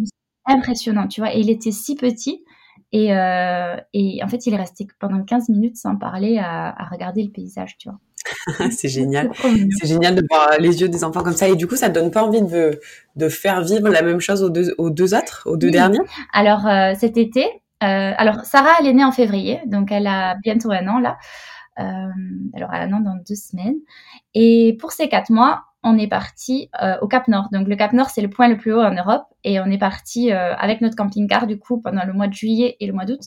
impressionnant, 0.46 1.08
tu 1.08 1.20
vois. 1.20 1.34
Et 1.34 1.40
il 1.40 1.50
était 1.50 1.72
si 1.72 1.96
petit 1.96 2.44
et, 2.92 3.16
euh, 3.16 3.76
et, 3.94 4.22
en 4.22 4.28
fait, 4.28 4.46
il 4.46 4.52
est 4.52 4.58
resté 4.58 4.86
pendant 5.00 5.22
15 5.22 5.48
minutes 5.48 5.76
sans 5.76 5.96
parler 5.96 6.38
à, 6.38 6.88
regarder 6.90 7.22
le 7.22 7.30
paysage, 7.30 7.78
tu 7.78 7.88
vois. 7.88 7.98
c'est 8.70 8.88
génial. 8.88 9.30
C'est 9.80 9.88
génial 9.88 10.14
de 10.14 10.22
voir 10.30 10.50
les 10.58 10.80
yeux 10.80 10.88
des 10.88 11.02
enfants 11.02 11.22
comme 11.22 11.32
ça. 11.32 11.48
Et 11.48 11.56
du 11.56 11.66
coup, 11.66 11.76
ça 11.76 11.88
te 11.88 11.94
donne 11.94 12.10
pas 12.10 12.22
envie 12.22 12.42
de, 12.42 12.78
de 13.16 13.28
faire 13.28 13.62
vivre 13.62 13.88
la 13.88 14.02
même 14.02 14.20
chose 14.20 14.42
aux 14.42 14.50
deux, 14.50 14.74
aux 14.76 14.90
deux 14.90 15.14
autres, 15.14 15.42
aux 15.46 15.56
deux 15.56 15.70
derniers 15.70 16.00
Alors, 16.32 16.66
euh, 16.66 16.92
cet 16.98 17.16
été, 17.16 17.44
euh, 17.44 18.12
alors 18.16 18.44
Sarah, 18.44 18.74
elle 18.80 18.86
est 18.86 18.92
née 18.92 19.04
en 19.04 19.12
février, 19.12 19.60
donc 19.66 19.90
elle 19.90 20.06
a 20.06 20.36
bientôt 20.42 20.70
un 20.70 20.86
an 20.86 20.98
là. 20.98 21.16
alors, 21.76 22.70
elle 22.72 22.82
a 22.82 22.84
un 22.84 22.92
an 22.92 23.00
dans 23.00 23.16
deux 23.26 23.34
semaines. 23.34 23.76
Et 24.34 24.76
pour 24.80 24.92
ces 24.92 25.08
quatre 25.08 25.30
mois, 25.30 25.64
on 25.84 25.98
est 25.98 26.08
parti 26.08 26.68
euh, 26.82 26.96
au 27.00 27.08
Cap 27.08 27.28
Nord. 27.28 27.48
Donc 27.52 27.68
le 27.68 27.76
Cap 27.76 27.92
Nord, 27.92 28.10
c'est 28.10 28.22
le 28.22 28.30
point 28.30 28.48
le 28.48 28.56
plus 28.56 28.72
haut 28.72 28.82
en 28.82 28.94
Europe. 28.94 29.24
Et 29.44 29.60
on 29.60 29.66
est 29.66 29.78
parti 29.78 30.32
euh, 30.32 30.54
avec 30.56 30.80
notre 30.80 30.96
camping-car, 30.96 31.46
du 31.46 31.58
coup, 31.58 31.80
pendant 31.80 32.04
le 32.04 32.12
mois 32.12 32.28
de 32.28 32.32
juillet 32.32 32.76
et 32.78 32.86
le 32.86 32.92
mois 32.92 33.04
d'août, 33.04 33.20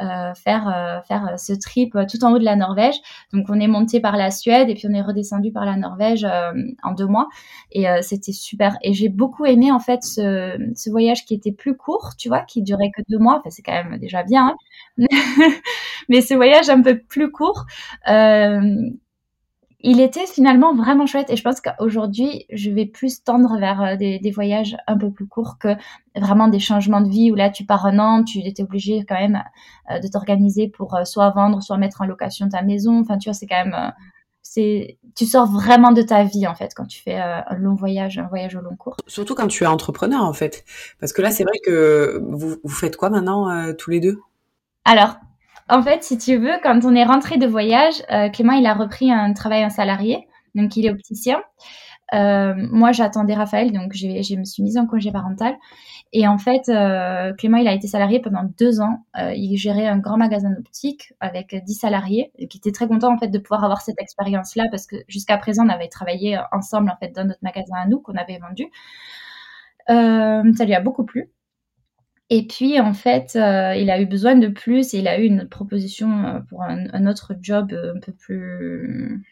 euh, 0.00 0.32
faire, 0.34 1.02
faire 1.08 1.34
ce 1.36 1.52
trip 1.52 1.98
tout 2.08 2.24
en 2.24 2.32
haut 2.32 2.38
de 2.38 2.44
la 2.44 2.54
Norvège. 2.54 2.94
Donc 3.32 3.46
on 3.48 3.58
est 3.58 3.66
monté 3.66 3.98
par 3.98 4.16
la 4.16 4.30
Suède 4.30 4.70
et 4.70 4.74
puis 4.74 4.86
on 4.88 4.94
est 4.94 5.02
redescendu 5.02 5.50
par 5.50 5.64
la 5.64 5.76
Norvège 5.76 6.24
en 6.24 6.92
deux 6.92 7.06
mois. 7.06 7.28
Et 7.72 7.86
c'était 8.02 8.30
super. 8.30 8.76
Et 8.82 8.92
j'ai 8.94 9.08
beaucoup 9.08 9.44
aimé, 9.44 9.72
en 9.72 9.80
fait, 9.80 10.04
ce, 10.04 10.90
voyage 10.90 11.24
qui 11.24 11.34
était 11.34 11.50
plus 11.50 11.76
court, 11.76 12.12
tu 12.16 12.28
vois, 12.28 12.42
qui 12.42 12.62
durait 12.62 12.92
que 12.96 13.02
deux 13.08 13.18
mois. 13.18 13.38
Enfin, 13.40 13.50
c'est 13.50 13.62
quand 13.62 13.72
même 13.72 13.98
déjà 13.98 14.22
bien. 14.22 14.54
Hein 15.00 15.06
Mais 16.08 16.20
ce 16.20 16.34
voyage 16.34 16.68
un 16.70 16.80
peu 16.80 16.96
plus 16.96 17.32
court 17.32 17.66
il 19.80 20.00
était 20.00 20.26
finalement 20.26 20.74
vraiment 20.74 21.06
chouette 21.06 21.30
et 21.30 21.36
je 21.36 21.42
pense 21.42 21.60
qu'aujourd'hui 21.60 22.46
je 22.50 22.70
vais 22.70 22.86
plus 22.86 23.22
tendre 23.22 23.58
vers 23.58 23.80
euh, 23.82 23.96
des, 23.96 24.30
voyages 24.32 24.76
un 24.88 24.98
peu 24.98 25.10
plus 25.10 25.26
courts 25.26 25.58
que 25.58 25.68
vraiment 26.16 26.48
des 26.48 26.58
changements 26.58 27.00
de 27.00 27.08
vie 27.08 27.30
où 27.30 27.36
là 27.36 27.48
tu 27.48 27.64
pars 27.64 27.86
un 27.86 27.98
an, 28.00 28.24
tu 28.24 28.40
étais 28.40 28.64
obligé 28.64 29.04
quand 29.08 29.14
même 29.14 29.40
euh, 29.92 30.00
de 30.00 30.08
t'organiser 30.08 30.68
pour 30.68 30.96
euh, 30.96 31.04
soit 31.04 31.30
vendre, 31.30 31.62
soit 31.62 31.78
mettre 31.78 32.00
en 32.00 32.06
location 32.06 32.48
ta 32.48 32.62
maison. 32.62 33.00
Enfin 33.00 33.18
tu 33.18 33.28
vois 33.28 33.34
c'est 33.34 33.46
quand 33.46 33.64
même 33.64 33.92
c'est 34.42 34.98
tu 35.14 35.26
sors 35.26 35.46
vraiment 35.46 35.92
de 35.92 36.02
ta 36.02 36.24
vie 36.24 36.48
en 36.48 36.56
fait 36.56 36.72
quand 36.74 36.86
tu 36.86 37.00
fais 37.00 37.16
un 37.16 37.54
long 37.56 37.74
voyage, 37.74 38.18
un 38.18 38.26
voyage 38.26 38.56
au 38.56 38.60
long 38.60 38.74
cours. 38.74 38.96
Surtout 39.06 39.36
quand 39.36 39.46
tu 39.46 39.62
es 39.62 39.66
entrepreneur 39.68 40.22
en 40.22 40.32
fait, 40.32 40.64
parce 40.98 41.12
que 41.12 41.22
là 41.22 41.30
c'est 41.30 41.44
vrai 41.44 41.58
que 41.64 42.20
vous, 42.28 42.56
vous 42.64 42.74
faites 42.74 42.96
quoi 42.96 43.10
maintenant 43.10 43.72
tous 43.74 43.90
les 43.90 44.00
deux? 44.00 44.18
Alors 44.84 45.18
en 45.68 45.82
fait, 45.82 46.02
si 46.02 46.18
tu 46.18 46.36
veux, 46.36 46.54
quand 46.62 46.80
on 46.84 46.94
est 46.94 47.04
rentré 47.04 47.36
de 47.36 47.46
voyage, 47.46 48.02
euh, 48.10 48.28
Clément, 48.30 48.52
il 48.52 48.66
a 48.66 48.74
repris 48.74 49.10
un 49.10 49.32
travail 49.32 49.64
en 49.64 49.70
salarié, 49.70 50.26
donc 50.54 50.76
il 50.76 50.86
est 50.86 50.90
opticien. 50.90 51.42
Euh, 52.14 52.54
moi, 52.56 52.92
j'attendais 52.92 53.34
Raphaël, 53.34 53.70
donc 53.70 53.92
je 53.92 54.36
me 54.36 54.44
suis 54.44 54.62
mise 54.62 54.78
en 54.78 54.86
congé 54.86 55.12
parental. 55.12 55.56
Et 56.14 56.26
en 56.26 56.38
fait, 56.38 56.70
euh, 56.70 57.34
Clément, 57.34 57.58
il 57.58 57.68
a 57.68 57.74
été 57.74 57.86
salarié 57.86 58.18
pendant 58.20 58.44
deux 58.58 58.80
ans. 58.80 59.04
il 59.14 59.56
gérait 59.58 59.86
un 59.86 59.98
grand 59.98 60.16
magasin 60.16 60.50
d'optique 60.50 61.12
avec 61.20 61.54
dix 61.64 61.74
salariés, 61.74 62.32
qui 62.48 62.58
était 62.58 62.72
très 62.72 62.88
content 62.88 63.12
en 63.12 63.18
fait 63.18 63.28
de 63.28 63.38
pouvoir 63.38 63.64
avoir 63.64 63.82
cette 63.82 64.00
expérience-là 64.00 64.64
parce 64.70 64.86
que 64.86 64.96
jusqu'à 65.06 65.36
présent, 65.36 65.66
on 65.66 65.68
avait 65.68 65.88
travaillé 65.88 66.38
ensemble 66.52 66.90
en 66.90 66.96
fait 66.96 67.14
dans 67.14 67.24
notre 67.26 67.40
magasin 67.42 67.74
à 67.76 67.86
nous 67.86 68.00
qu'on 68.00 68.14
avait 68.16 68.38
vendu. 68.38 68.66
ça 69.88 70.64
lui 70.64 70.74
a 70.74 70.80
beaucoup 70.80 71.04
plu. 71.04 71.30
Et 72.30 72.46
puis, 72.46 72.78
en 72.78 72.92
fait, 72.92 73.36
euh, 73.36 73.74
il 73.74 73.90
a 73.90 74.00
eu 74.00 74.06
besoin 74.06 74.34
de 74.36 74.48
plus 74.48 74.92
et 74.92 74.98
il 74.98 75.08
a 75.08 75.18
eu 75.18 75.24
une 75.24 75.48
proposition 75.48 76.24
euh, 76.26 76.40
pour 76.40 76.62
un, 76.62 77.06
autre 77.06 77.34
job 77.40 77.72
euh, 77.72 77.94
un 77.96 78.00
peu 78.00 78.12
plus 78.12 79.24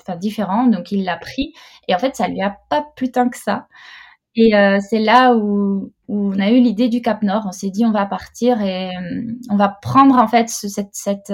enfin, 0.00 0.16
différent. 0.16 0.66
Donc, 0.66 0.92
il 0.92 1.04
l'a 1.04 1.18
pris. 1.18 1.52
Et 1.88 1.94
en 1.94 1.98
fait, 1.98 2.16
ça 2.16 2.28
lui 2.28 2.40
a 2.40 2.56
pas 2.70 2.86
plus 2.96 3.12
tant 3.12 3.28
que 3.28 3.36
ça. 3.36 3.68
Et 4.34 4.52
c'est 4.88 4.98
là 4.98 5.34
où, 5.34 5.92
où, 6.08 6.32
on 6.32 6.38
a 6.38 6.50
eu 6.50 6.60
l'idée 6.60 6.88
du 6.88 7.02
Cap 7.02 7.22
Nord. 7.22 7.44
On 7.46 7.52
s'est 7.52 7.70
dit, 7.70 7.84
on 7.84 7.92
va 7.92 8.06
partir 8.06 8.60
et 8.62 8.90
on 9.50 9.56
va 9.56 9.68
prendre, 9.68 10.16
en 10.16 10.26
fait, 10.26 10.48
cette, 10.48 10.94
cette 10.94 11.32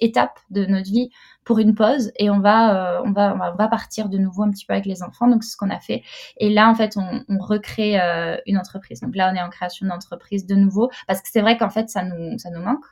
étape 0.00 0.38
de 0.50 0.66
notre 0.66 0.90
vie 0.90 1.10
pour 1.44 1.58
une 1.58 1.74
pause 1.74 2.10
et 2.18 2.30
on 2.30 2.40
va, 2.40 2.96
euh, 2.96 3.02
on 3.04 3.12
va, 3.12 3.34
on 3.34 3.56
va, 3.56 3.68
partir 3.68 4.08
de 4.08 4.18
nouveau 4.18 4.42
un 4.42 4.50
petit 4.50 4.64
peu 4.66 4.72
avec 4.72 4.86
les 4.86 5.02
enfants. 5.02 5.28
Donc, 5.28 5.44
c'est 5.44 5.52
ce 5.52 5.56
qu'on 5.56 5.70
a 5.70 5.78
fait. 5.78 6.02
Et 6.38 6.50
là, 6.50 6.68
en 6.68 6.74
fait, 6.74 6.96
on, 6.96 7.22
on 7.28 7.38
recrée 7.38 8.00
euh, 8.00 8.36
une 8.46 8.58
entreprise. 8.58 9.00
Donc 9.00 9.14
là, 9.14 9.30
on 9.32 9.36
est 9.36 9.42
en 9.42 9.50
création 9.50 9.86
d'entreprise 9.86 10.46
de 10.46 10.54
nouveau 10.54 10.90
parce 11.06 11.20
que 11.20 11.28
c'est 11.30 11.42
vrai 11.42 11.56
qu'en 11.56 11.70
fait, 11.70 11.88
ça 11.88 12.02
nous, 12.02 12.38
ça 12.38 12.50
nous 12.50 12.62
manque. 12.62 12.84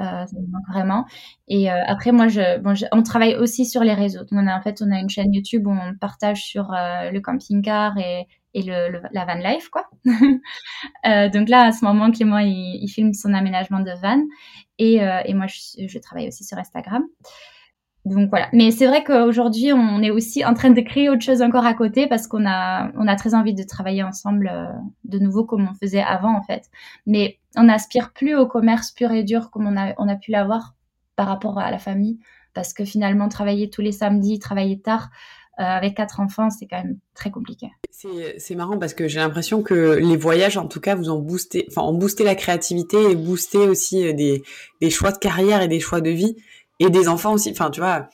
Euh, 0.00 0.24
ça 0.24 0.32
nous 0.32 0.48
manque 0.50 0.66
vraiment. 0.70 1.04
Et 1.48 1.70
euh, 1.70 1.76
après, 1.86 2.12
moi, 2.12 2.28
je, 2.28 2.58
bon, 2.58 2.74
on 2.92 3.02
travaille 3.02 3.34
aussi 3.36 3.66
sur 3.66 3.82
les 3.82 3.92
réseaux. 3.92 4.24
On 4.32 4.46
a, 4.46 4.56
en 4.56 4.62
fait, 4.62 4.80
on 4.82 4.90
a 4.90 4.98
une 4.98 5.10
chaîne 5.10 5.32
YouTube 5.32 5.66
où 5.66 5.72
on 5.72 5.94
partage 5.94 6.42
sur 6.42 6.70
le 6.70 7.18
camping-car 7.18 7.98
et, 7.98 8.26
et 8.54 8.62
le, 8.62 9.00
la 9.12 9.24
van 9.24 9.34
life, 9.36 9.68
quoi. 9.68 9.88
donc 10.04 11.48
là, 11.48 11.66
à 11.66 11.72
ce 11.72 11.84
moment, 11.84 12.10
Clément, 12.10 12.38
il, 12.38 12.78
il 12.82 12.88
filme 12.88 13.12
son 13.14 13.32
aménagement 13.32 13.80
de 13.80 13.92
van. 14.02 14.22
Et, 14.78 14.96
et 14.96 15.34
moi, 15.34 15.46
je, 15.46 15.98
travaille 15.98 16.28
aussi 16.28 16.42
sur 16.42 16.56
Instagram 16.56 17.04
donc 18.06 18.30
voilà. 18.30 18.48
Mais 18.52 18.70
c'est 18.70 18.86
vrai 18.86 19.04
qu'aujourd'hui, 19.04 19.72
on 19.72 20.02
est 20.02 20.10
aussi 20.10 20.44
en 20.44 20.54
train 20.54 20.70
de 20.70 20.80
créer 20.80 21.10
autre 21.10 21.22
chose 21.22 21.42
encore 21.42 21.66
à 21.66 21.74
côté 21.74 22.06
parce 22.06 22.26
qu'on 22.26 22.46
a, 22.46 22.90
on 22.96 23.06
a 23.06 23.16
très 23.16 23.34
envie 23.34 23.54
de 23.54 23.62
travailler 23.62 24.02
ensemble 24.02 24.48
euh, 24.52 24.72
de 25.04 25.18
nouveau 25.18 25.44
comme 25.44 25.68
on 25.70 25.74
faisait 25.74 26.02
avant 26.02 26.34
en 26.34 26.42
fait. 26.42 26.70
Mais 27.06 27.38
on 27.56 27.64
n'aspire 27.64 28.12
plus 28.12 28.34
au 28.34 28.46
commerce 28.46 28.90
pur 28.92 29.12
et 29.12 29.22
dur 29.22 29.50
comme 29.50 29.66
on 29.66 29.76
a, 29.76 29.92
on 29.98 30.08
a 30.08 30.16
pu 30.16 30.30
l'avoir 30.30 30.74
par 31.16 31.26
rapport 31.26 31.58
à 31.58 31.70
la 31.70 31.78
famille. 31.78 32.18
parce 32.54 32.72
que 32.72 32.84
finalement, 32.84 33.28
travailler 33.28 33.70
tous 33.70 33.82
les 33.82 33.92
samedis, 33.92 34.38
travailler 34.38 34.80
tard, 34.80 35.10
euh, 35.10 35.39
avec 35.64 35.96
quatre 35.96 36.20
enfants, 36.20 36.50
c'est 36.50 36.66
quand 36.66 36.78
même 36.78 36.98
très 37.14 37.30
compliqué. 37.30 37.66
C'est 37.90 38.54
marrant 38.54 38.78
parce 38.78 38.94
que 38.94 39.08
j'ai 39.08 39.20
l'impression 39.20 39.62
que 39.62 39.98
les 39.98 40.16
voyages, 40.16 40.56
en 40.56 40.66
tout 40.66 40.80
cas, 40.80 40.94
vous 40.94 41.10
ont 41.10 41.18
boosté, 41.18 41.66
enfin, 41.70 41.82
ont 41.82 41.92
boosté 41.92 42.24
la 42.24 42.34
créativité 42.34 43.10
et 43.10 43.14
boosté 43.14 43.58
aussi 43.58 44.06
euh, 44.06 44.12
des, 44.12 44.42
des 44.80 44.90
choix 44.90 45.12
de 45.12 45.18
carrière 45.18 45.60
et 45.62 45.68
des 45.68 45.80
choix 45.80 46.00
de 46.00 46.10
vie 46.10 46.36
et 46.78 46.88
des 46.88 47.08
enfants 47.08 47.32
aussi. 47.32 47.50
Enfin, 47.50 47.70
tu 47.70 47.80
vois, 47.80 48.08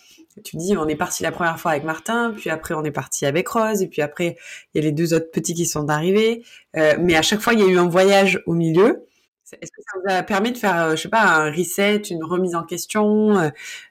tu 0.45 0.57
dis, 0.57 0.77
on 0.77 0.89
est 0.89 0.97
parti 0.97 1.23
la 1.23 1.33
première 1.33 1.59
fois 1.59 1.73
avec 1.73 1.85
Martin, 1.85 2.35
puis 2.37 2.51
après 2.51 2.75
on 2.75 2.85
est 2.85 2.91
parti 2.91 3.27
avec 3.27 3.49
Rose, 3.49 3.83
et 3.83 3.89
puis 3.89 4.03
après 4.03 4.37
il 4.75 4.79
y 4.79 4.85
a 4.85 4.89
les 4.89 4.93
deux 4.93 5.15
autres 5.15 5.31
petits 5.31 5.55
qui 5.55 5.67
sont 5.67 5.89
arrivés. 5.89 6.43
Euh, 6.77 6.97
mais 7.01 7.17
à 7.17 7.23
chaque 7.23 7.41
fois, 7.41 7.55
il 7.55 7.61
y 7.61 7.63
a 7.63 7.67
eu 7.67 7.79
un 7.79 7.89
voyage 7.89 8.43
au 8.47 8.55
milieu. 8.55 9.07
Est-ce 9.53 9.71
que 9.71 9.81
ça 9.81 9.99
vous 10.03 10.13
a 10.13 10.23
permis 10.25 10.51
de 10.51 10.59
faire, 10.59 10.83
euh, 10.83 10.97
je 10.97 11.03
sais 11.03 11.09
pas, 11.09 11.23
un 11.23 11.53
reset, 11.53 11.99
une 12.11 12.25
remise 12.25 12.57
en 12.57 12.65
question 12.65 13.39
euh, 13.39 13.51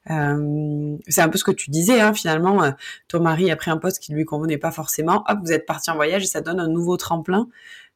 euh, 0.09 0.97
C'est 1.07 1.21
un 1.21 1.29
peu 1.29 1.37
ce 1.37 1.45
que 1.45 1.51
tu 1.51 1.69
disais, 1.71 2.01
hein, 2.01 2.13
finalement. 2.13 2.73
ton 3.07 3.21
mari 3.21 3.49
a 3.51 3.55
pris 3.55 3.71
un 3.71 3.77
poste 3.77 3.99
qui 3.99 4.13
lui 4.13 4.25
convenait 4.25 4.57
pas 4.57 4.71
forcément. 4.71 5.23
Hop, 5.29 5.39
vous 5.43 5.53
êtes 5.53 5.65
parti 5.65 5.89
en 5.89 5.95
voyage 5.95 6.23
et 6.23 6.27
ça 6.27 6.41
donne 6.41 6.59
un 6.59 6.67
nouveau 6.67 6.97
tremplin. 6.97 7.47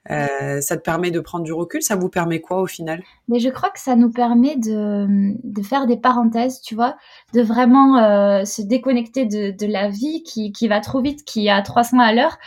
Ça 0.10 0.78
te 0.78 0.82
permet 0.82 1.12
de 1.12 1.20
prendre 1.20 1.44
du 1.44 1.54
recul. 1.54 1.82
Ça 1.82 1.96
vous 1.96 2.10
permet 2.10 2.42
quoi 2.42 2.62
au 2.62 2.68
final? 2.68 3.04
Mais 3.28 3.40
je 3.40 3.50
crois 3.50 3.70
que 3.70 3.80
ça 3.80 3.96
nous 3.96 4.12
permet 4.12 4.56
de, 4.56 5.06
de 5.44 5.62
faire 5.62 5.86
des 5.86 5.98
parenthèses, 5.98 6.62
tu 6.62 6.76
vois, 6.76 6.98
de 7.34 7.42
vraiment 7.42 8.46
se 8.46 8.62
déconnecter 8.62 9.26
de, 9.26 9.52
de 9.52 9.72
la 9.72 9.90
vie 9.90 10.24
qui, 10.24 10.52
qui 10.52 10.68
va 10.68 10.80
trop 10.80 11.02
vite, 11.02 11.24
qui 11.26 11.48
est 11.48 11.52
à 11.52 11.62
300 11.62 12.00
à 12.00 12.14
l'heure, 12.14 12.38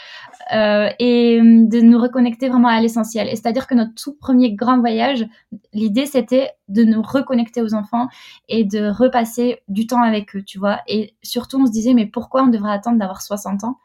euh, 0.52 0.90
et 0.98 1.40
de 1.40 1.80
nous 1.80 1.98
reconnecter 1.98 2.48
vraiment 2.48 2.68
à 2.68 2.80
l'essentiel. 2.80 3.28
Et 3.28 3.36
c'est-à-dire 3.36 3.66
que 3.66 3.74
notre 3.74 3.94
tout 3.94 4.14
premier 4.14 4.52
grand 4.54 4.80
voyage, 4.80 5.26
l'idée 5.72 6.04
c'était 6.04 6.50
de 6.68 6.84
nous 6.84 7.00
reconnecter 7.00 7.62
aux 7.62 7.74
enfants 7.74 8.08
et 8.48 8.64
de 8.64 8.88
repasser 8.88 9.60
du 9.68 9.86
temps 9.86 10.02
avec 10.02 10.34
eux, 10.36 10.42
tu 10.42 10.58
vois. 10.58 10.80
Et 10.88 11.14
surtout, 11.22 11.60
on 11.60 11.66
se 11.66 11.72
disait, 11.72 11.94
mais 11.94 12.06
pourquoi 12.06 12.42
on 12.42 12.48
devrait 12.48 12.72
attendre 12.72 12.98
d'avoir 12.98 13.22
60 13.22 13.64
ans 13.64 13.78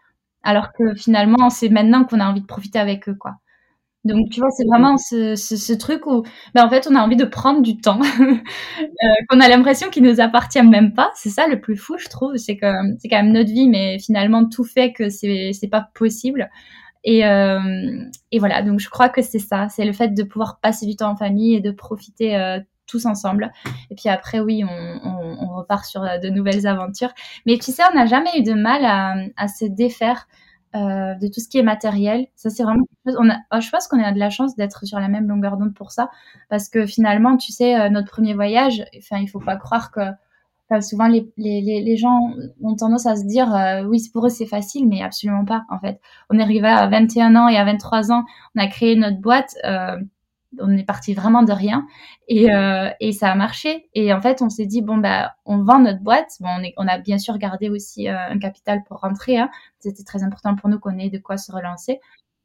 alors 0.43 0.71
que 0.71 0.95
finalement, 0.95 1.49
c'est 1.49 1.67
maintenant 1.67 2.05
qu'on 2.05 2.21
a 2.21 2.25
envie 2.25 2.41
de 2.41 2.45
profiter 2.45 2.79
avec 2.79 3.09
eux, 3.09 3.15
quoi. 3.15 3.35
Donc, 4.07 4.29
tu 4.29 4.39
vois, 4.39 4.49
c'est 4.51 4.65
vraiment 4.65 4.97
ce, 4.97 5.73
truc 5.73 6.05
où, 6.07 6.23
ben, 6.55 6.65
en 6.65 6.69
fait, 6.69 6.87
on 6.89 6.95
a 6.95 7.01
envie 7.01 7.15
de 7.15 7.25
prendre 7.25 7.61
du 7.61 7.77
temps, 7.77 7.99
euh, 8.21 9.07
qu'on 9.29 9.39
a 9.39 9.47
l'impression 9.49 9.89
qu'il 9.89 10.03
nous 10.03 10.19
appartient 10.19 10.63
même 10.63 10.93
pas. 10.93 11.11
C'est 11.15 11.29
ça 11.29 11.47
le 11.47 11.59
plus 11.59 11.75
fou, 11.75 11.97
je 11.97 12.07
trouve. 12.07 12.37
C'est 12.37 12.57
que 12.57 12.65
quand 13.09 13.17
même 13.17 13.31
notre 13.31 13.51
vie, 13.51 13.67
mais 13.67 13.99
finalement, 13.99 14.47
tout 14.47 14.63
fait 14.63 14.93
que 14.93 15.09
c'est 15.09 15.51
c'est 15.53 15.67
pas 15.67 15.89
possible. 15.93 16.49
Et, 17.03 17.25
euh, 17.25 17.59
et 18.31 18.39
voilà. 18.39 18.63
Donc, 18.63 18.79
je 18.79 18.89
crois 18.89 19.09
que 19.09 19.21
c'est 19.21 19.39
ça. 19.39 19.67
C'est 19.69 19.85
le 19.85 19.93
fait 19.93 20.09
de 20.09 20.23
pouvoir 20.23 20.59
passer 20.59 20.85
du 20.85 20.95
temps 20.95 21.11
en 21.11 21.15
famille 21.15 21.55
et 21.55 21.61
de 21.61 21.71
profiter 21.71 22.35
euh, 22.37 22.59
tous 22.87 23.05
ensemble. 23.05 23.51
Et 23.91 23.95
puis 23.95 24.09
après, 24.09 24.39
oui, 24.39 24.63
on, 24.63 25.57
repart 25.57 25.85
sur 25.85 26.01
de 26.01 26.29
nouvelles 26.29 26.67
aventures. 26.67 27.09
Mais 27.45 27.57
tu 27.57 27.71
sais, 27.71 27.81
on 27.91 27.95
n'a 27.95 28.05
jamais 28.05 28.29
eu 28.37 28.43
de 28.43 28.53
mal 28.53 28.85
à 29.35 29.47
se 29.47 29.65
défaire 29.65 30.27
euh, 30.77 31.15
de 31.15 31.27
tout 31.27 31.39
ce 31.39 31.49
qui 31.49 31.57
est 31.57 31.63
matériel. 31.63 32.27
Ça, 32.35 32.49
c'est 32.49 32.63
vraiment 32.63 32.85
On 33.05 33.29
a, 33.29 33.37
oh, 33.51 33.59
je 33.59 33.69
pense 33.69 33.87
qu'on 33.87 34.01
a 34.01 34.11
de 34.11 34.19
la 34.19 34.29
chance 34.29 34.55
d'être 34.55 34.85
sur 34.85 34.99
la 34.99 35.07
même 35.07 35.27
longueur 35.27 35.57
d'onde 35.57 35.73
pour 35.73 35.91
ça, 35.91 36.09
parce 36.49 36.69
que 36.69 36.85
finalement, 36.85 37.37
tu 37.37 37.51
sais, 37.51 37.79
euh, 37.79 37.89
notre 37.89 38.09
premier 38.09 38.33
voyage, 38.33 38.85
enfin, 38.97 39.17
il 39.17 39.27
faut 39.27 39.39
pas 39.39 39.57
croire 39.57 39.91
que 39.91 40.01
souvent 40.81 41.07
les, 41.07 41.31
les, 41.37 41.61
les, 41.61 41.97
gens 41.97 42.33
ont 42.61 42.75
tendance 42.75 43.05
à 43.05 43.15
se 43.15 43.25
dire 43.25 43.55
euh, 43.55 43.83
oui 43.83 44.01
pour 44.11 44.25
eux 44.25 44.29
c'est 44.29 44.45
facile 44.45 44.85
mais 44.85 45.01
absolument 45.01 45.45
pas 45.45 45.63
en 45.69 45.79
fait 45.79 46.01
on 46.29 46.37
est 46.37 46.41
arrivé 46.41 46.67
à 46.67 46.85
21 46.87 47.37
ans 47.37 47.47
et 47.47 47.55
à 47.55 47.63
23 47.63 48.11
ans 48.11 48.25
on 48.53 48.59
a 48.61 48.67
créé 48.67 48.97
notre 48.97 49.17
boîte 49.17 49.55
on 50.59 50.75
est 50.75 50.83
parti 50.83 51.13
vraiment 51.13 51.43
de 51.43 51.51
rien 51.51 51.87
et, 52.27 52.51
euh, 52.53 52.89
et 52.99 53.11
ça 53.11 53.31
a 53.31 53.35
marché. 53.35 53.89
Et 53.93 54.13
en 54.13 54.21
fait, 54.21 54.41
on 54.41 54.49
s'est 54.49 54.65
dit 54.65 54.81
bon 54.81 54.97
bah 54.97 55.35
on 55.45 55.63
vend 55.63 55.79
notre 55.79 56.01
boîte. 56.01 56.31
Bon, 56.39 56.49
on, 56.77 56.87
a 56.87 56.97
bien 56.97 57.17
sûr 57.17 57.37
gardé 57.37 57.69
aussi 57.69 58.07
euh, 58.07 58.17
un 58.17 58.39
capital 58.39 58.83
pour 58.87 58.97
rentrer. 58.97 59.37
Hein. 59.37 59.49
C'était 59.79 60.03
très 60.03 60.23
important 60.23 60.55
pour 60.55 60.69
nous 60.69 60.79
qu'on 60.79 60.97
ait 60.97 61.09
de 61.09 61.17
quoi 61.17 61.37
se 61.37 61.51
relancer. 61.51 61.99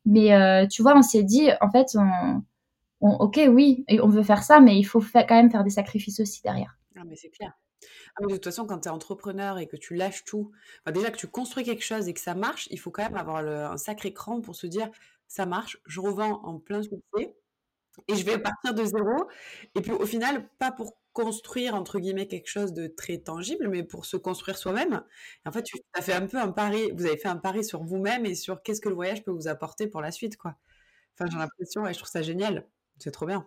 Mais 0.05 0.35
euh, 0.35 0.67
tu 0.67 0.83
vois, 0.83 0.97
on 0.97 1.03
s'est 1.03 1.23
dit 1.23 1.49
en 1.61 1.71
fait, 1.71 1.97
on, 1.97 2.43
ok 3.01 3.41
oui, 3.49 3.85
on 4.03 4.09
veut 4.09 4.23
faire 4.23 4.43
ça, 4.43 4.61
mais 4.61 4.79
il 4.79 4.85
faut 4.85 5.01
quand 5.01 5.31
même 5.31 5.51
faire 5.51 5.65
des 5.65 5.71
sacrifices 5.71 6.21
aussi 6.21 6.43
derrière. 6.43 6.79
Ah 6.97 7.03
mais 7.07 7.17
c'est 7.17 7.31
clair. 7.31 7.53
Ah, 8.17 8.27
de 8.27 8.35
toute 8.35 8.45
façon, 8.45 8.67
quand 8.67 8.81
tu 8.81 8.89
es 8.89 8.91
entrepreneur 8.91 9.59
et 9.59 9.67
que 9.67 9.77
tu 9.77 9.95
lâches 9.95 10.25
tout, 10.25 10.53
déjà 10.93 11.11
que 11.11 11.17
tu 11.17 11.27
construis 11.27 11.65
quelque 11.65 11.85
chose 11.85 12.09
et 12.09 12.15
que 12.15 12.21
ça 12.21 12.35
marche, 12.35 12.69
il 12.71 12.79
faut 12.79 12.91
quand 12.91 13.03
même 13.03 13.17
avoir 13.17 13.39
un 13.39 13.77
sacré 13.77 14.13
cran 14.13 14.41
pour 14.41 14.55
se 14.55 14.67
dire 14.67 14.89
ça 15.33 15.47
marche, 15.47 15.79
je 15.87 15.99
revends 15.99 16.43
en 16.45 16.59
plein 16.59 16.83
succès 16.83 17.35
et 18.09 18.17
je 18.17 18.25
vais 18.25 18.39
partir 18.39 18.75
de 18.75 18.85
zéro. 18.85 19.29
Et 19.75 19.81
puis 19.81 19.93
au 19.93 20.07
final, 20.07 20.49
pas 20.59 20.73
pour 20.73 20.97
construire 21.13 21.75
entre 21.75 21.99
guillemets 21.99 22.27
quelque 22.27 22.49
chose 22.49 22.73
de 22.73 22.87
très 22.87 23.19
tangible, 23.19 23.69
mais 23.69 23.83
pour 23.83 24.07
se 24.07 24.17
construire 24.17 24.57
soi-même. 24.57 25.03
En 25.47 25.53
fait, 25.53 25.63
tu 25.63 25.77
as 25.95 26.03
fait 26.03 26.15
un 26.15 26.27
peu 26.27 26.39
un 26.39 26.51
pari, 26.53 26.91
vous 26.95 27.07
avez 27.07 27.17
fait 27.17 27.29
un 27.29 27.37
pari 27.37 27.65
sur 27.65 27.83
vous-même 27.83 28.25
et 28.27 28.35
sur 28.35 28.63
qu'est-ce 28.63 28.81
que 28.81 28.89
le 28.89 28.95
voyage 28.95 29.23
peut 29.23 29.31
vous 29.31 29.49
apporter 29.49 29.87
pour 29.87 30.01
la 30.01 30.11
suite, 30.11 30.37
quoi. 30.37 30.57
Enfin, 31.15 31.31
j'ai 31.31 31.39
l'impression 31.39 31.87
et 31.87 31.93
je 31.93 31.99
trouve 31.99 32.09
ça 32.09 32.23
génial. 32.23 32.67
C'est 32.99 33.11
trop 33.11 33.27
bien. 33.27 33.47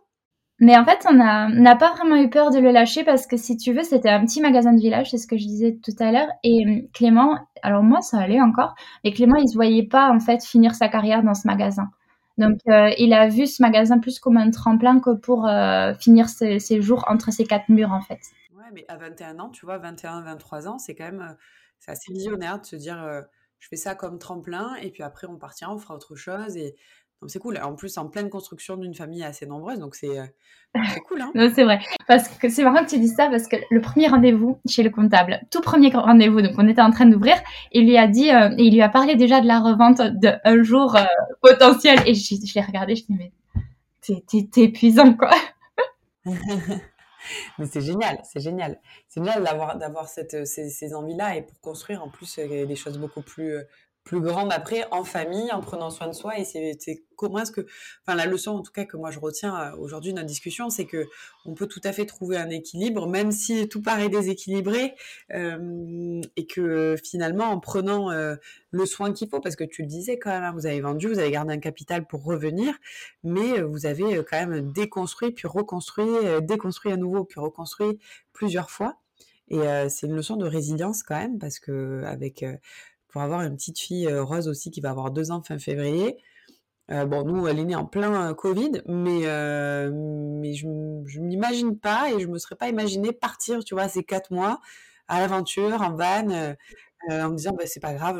Mais 0.59 0.77
en 0.77 0.85
fait, 0.85 1.05
on 1.09 1.13
n'a 1.13 1.75
pas 1.75 1.93
vraiment 1.93 2.15
eu 2.15 2.29
peur 2.29 2.49
de 2.49 2.59
le 2.59 2.71
lâcher 2.71 3.03
parce 3.03 3.27
que 3.27 3.35
si 3.35 3.57
tu 3.57 3.73
veux, 3.73 3.83
c'était 3.83 4.09
un 4.09 4.25
petit 4.25 4.39
magasin 4.39 4.71
de 4.71 4.79
village, 4.79 5.11
c'est 5.11 5.17
ce 5.17 5.27
que 5.27 5.37
je 5.37 5.45
disais 5.45 5.79
tout 5.83 5.95
à 5.99 6.11
l'heure. 6.11 6.29
Et 6.43 6.65
hum, 6.65 6.87
Clément, 6.93 7.37
alors 7.61 7.83
moi, 7.83 8.01
ça 8.01 8.19
allait 8.19 8.41
encore, 8.41 8.73
mais 9.03 9.11
Clément, 9.11 9.35
il 9.35 9.49
se 9.49 9.55
voyait 9.55 9.87
pas 9.87 10.09
en 10.09 10.19
fait 10.19 10.43
finir 10.43 10.73
sa 10.73 10.87
carrière 10.87 11.23
dans 11.23 11.33
ce 11.33 11.47
magasin. 11.47 11.89
Donc, 12.37 12.59
euh, 12.67 12.91
il 12.97 13.13
a 13.13 13.27
vu 13.29 13.47
ce 13.47 13.61
magasin 13.61 13.99
plus 13.99 14.19
comme 14.19 14.37
un 14.37 14.51
tremplin 14.51 14.99
que 14.99 15.15
pour 15.15 15.47
euh, 15.47 15.93
finir 15.93 16.27
ses, 16.27 16.59
jours 16.81 17.05
entre 17.07 17.31
ces 17.31 17.45
quatre 17.45 17.69
murs, 17.69 17.91
en 17.91 18.01
fait. 18.01 18.19
Ouais, 18.53 18.65
mais 18.73 18.85
à 18.87 18.97
21 18.97 19.39
ans, 19.39 19.49
tu 19.49 19.65
vois, 19.65 19.77
21, 19.77 20.21
23 20.21 20.67
ans, 20.67 20.77
c'est 20.77 20.95
quand 20.95 21.05
même 21.05 21.21
euh, 21.21 21.33
c'est 21.79 21.91
assez 21.91 22.11
visionnaire 22.11 22.59
de 22.59 22.65
se 22.65 22.75
dire 22.75 22.97
je 23.59 23.67
fais 23.67 23.75
ça 23.75 23.95
comme 23.95 24.17
tremplin 24.17 24.75
et 24.81 24.89
puis 24.91 25.03
après 25.03 25.27
on 25.27 25.37
partira, 25.37 25.73
on 25.73 25.77
fera 25.77 25.93
autre 25.93 26.15
chose. 26.15 26.57
Et 26.57 26.75
c'est 27.27 27.39
cool. 27.39 27.59
En 27.63 27.75
plus, 27.75 27.97
en 27.97 28.07
pleine 28.07 28.29
construction 28.29 28.77
d'une 28.77 28.93
famille 28.93 29.23
assez 29.23 29.45
nombreuse, 29.45 29.79
donc 29.79 29.95
c'est 29.95 30.19
euh, 30.19 30.25
cool. 31.07 31.21
Hein 31.21 31.31
c'est 31.53 31.63
vrai. 31.63 31.79
Parce 32.07 32.27
que 32.27 32.49
c'est 32.49 32.63
marrant 32.63 32.83
que 32.83 32.89
tu 32.89 32.99
dises 32.99 33.15
ça 33.15 33.29
parce 33.29 33.47
que 33.47 33.55
le 33.69 33.81
premier 33.81 34.07
rendez-vous 34.07 34.59
chez 34.67 34.83
le 34.83 34.89
comptable, 34.89 35.41
tout 35.51 35.61
premier 35.61 35.89
rendez-vous, 35.89 36.41
donc 36.41 36.53
on 36.57 36.67
était 36.67 36.81
en 36.81 36.91
train 36.91 37.05
d'ouvrir, 37.05 37.35
il 37.71 37.85
lui 37.85 37.97
a 37.97 38.07
dit, 38.07 38.31
euh, 38.31 38.49
et 38.57 38.63
il 38.65 38.73
lui 38.73 38.81
a 38.81 38.89
parlé 38.89 39.15
déjà 39.15 39.41
de 39.41 39.47
la 39.47 39.59
revente 39.59 40.01
d'un 40.01 40.63
jour 40.63 40.95
euh, 40.95 41.03
potentiel. 41.41 41.99
Et 42.05 42.13
je, 42.13 42.35
je 42.35 42.53
l'ai 42.53 42.61
regardé, 42.61 42.95
je 42.95 43.03
me 43.09 43.17
dit, 43.17 43.31
mais 44.01 44.21
t'es 44.51 44.61
épuisant 44.61 45.13
quoi. 45.13 45.31
mais 46.25 47.65
c'est 47.65 47.81
génial, 47.81 48.19
c'est 48.23 48.39
génial. 48.39 48.79
C'est 49.07 49.23
génial 49.23 49.43
d'avoir 49.43 50.07
ces, 50.07 50.45
ces 50.45 50.93
envies-là 50.93 51.37
et 51.37 51.41
pour 51.41 51.59
construire 51.61 52.03
en 52.03 52.09
plus 52.09 52.37
des 52.37 52.75
choses 52.75 52.97
beaucoup 52.97 53.21
plus 53.21 53.57
plus 54.05 54.21
grande 54.21 54.53
après 54.53 54.85
en 54.91 55.03
famille, 55.03 55.51
en 55.51 55.61
prenant 55.61 55.89
soin 55.89 56.07
de 56.07 56.13
soi. 56.13 56.39
Et 56.39 56.45
c'est 56.45 57.03
comment 57.17 57.39
est-ce 57.39 57.51
que, 57.51 57.65
enfin 58.05 58.15
la 58.15 58.27
leçon 58.27 58.51
en 58.51 58.61
tout 58.61 58.71
cas 58.71 58.85
que 58.85 58.97
moi 58.97 59.09
je 59.09 59.19
retiens 59.19 59.59
euh, 59.59 59.75
aujourd'hui 59.77 60.11
de 60.11 60.17
notre 60.17 60.27
discussion, 60.27 60.69
c'est 60.69 60.85
que 60.85 61.07
on 61.45 61.55
peut 61.55 61.65
tout 61.65 61.81
à 61.83 61.91
fait 61.91 62.05
trouver 62.05 62.37
un 62.37 62.49
équilibre, 62.51 63.07
même 63.07 63.31
si 63.31 63.67
tout 63.67 63.81
paraît 63.81 64.09
déséquilibré, 64.09 64.93
euh, 65.33 66.21
et 66.37 66.45
que 66.45 66.95
finalement 67.03 67.45
en 67.45 67.59
prenant 67.59 68.11
euh, 68.11 68.35
le 68.69 68.85
soin 68.85 69.11
qu'il 69.11 69.27
faut, 69.27 69.41
parce 69.41 69.55
que 69.55 69.63
tu 69.63 69.81
le 69.81 69.87
disais 69.87 70.19
quand 70.19 70.29
même, 70.29 70.43
hein, 70.43 70.53
vous 70.53 70.67
avez 70.67 70.81
vendu, 70.81 71.07
vous 71.07 71.19
avez 71.19 71.31
gardé 71.31 71.53
un 71.53 71.59
capital 71.59 72.05
pour 72.05 72.23
revenir, 72.23 72.75
mais 73.23 73.59
vous 73.61 73.87
avez 73.87 74.23
quand 74.29 74.45
même 74.45 74.71
déconstruit 74.71 75.31
puis 75.31 75.47
reconstruit, 75.47 76.05
déconstruit 76.43 76.91
à 76.91 76.97
nouveau 76.97 77.23
puis 77.23 77.39
reconstruit 77.39 77.97
plusieurs 78.33 78.69
fois. 78.69 78.99
Et 79.47 79.59
c'est 79.89 80.07
une 80.07 80.15
leçon 80.15 80.37
de 80.37 80.45
résilience 80.45 81.03
quand 81.03 81.17
même, 81.17 81.37
parce 81.37 81.59
que 81.59 82.03
avec 82.05 82.43
pour 83.15 83.21
avoir 83.21 83.43
une 83.43 83.55
petite 83.55 83.79
fille 83.79 84.09
euh, 84.09 84.25
rose 84.25 84.49
aussi 84.49 84.71
qui 84.71 84.81
va 84.81 84.89
avoir 84.89 85.09
deux 85.09 85.31
ans 85.31 85.41
fin 85.41 85.57
février. 85.57 86.17
Euh, 86.91 87.05
bon, 87.05 87.23
nous, 87.23 87.47
elle 87.47 87.59
est 87.59 87.63
née 87.63 87.73
en 87.73 87.85
plein 87.85 88.31
euh, 88.31 88.33
Covid, 88.33 88.81
mais, 88.87 89.21
mais 89.21 90.53
je 90.53 90.67
ne 90.67 91.25
m'imagine 91.25 91.79
pas 91.79 92.11
et 92.11 92.19
je 92.19 92.27
me 92.27 92.37
serais 92.37 92.57
pas 92.57 92.67
imaginé 92.67 93.13
partir, 93.13 93.63
tu 93.63 93.73
vois, 93.73 93.87
ces 93.87 94.03
quatre 94.03 94.31
mois 94.31 94.59
à 95.07 95.21
l'aventure, 95.21 95.81
en 95.81 95.95
van, 95.95 96.55
en 97.09 97.29
me 97.29 97.37
disant, 97.37 97.53
bah, 97.57 97.63
c'est 97.67 97.79
pas 97.79 97.93
grave, 97.93 98.19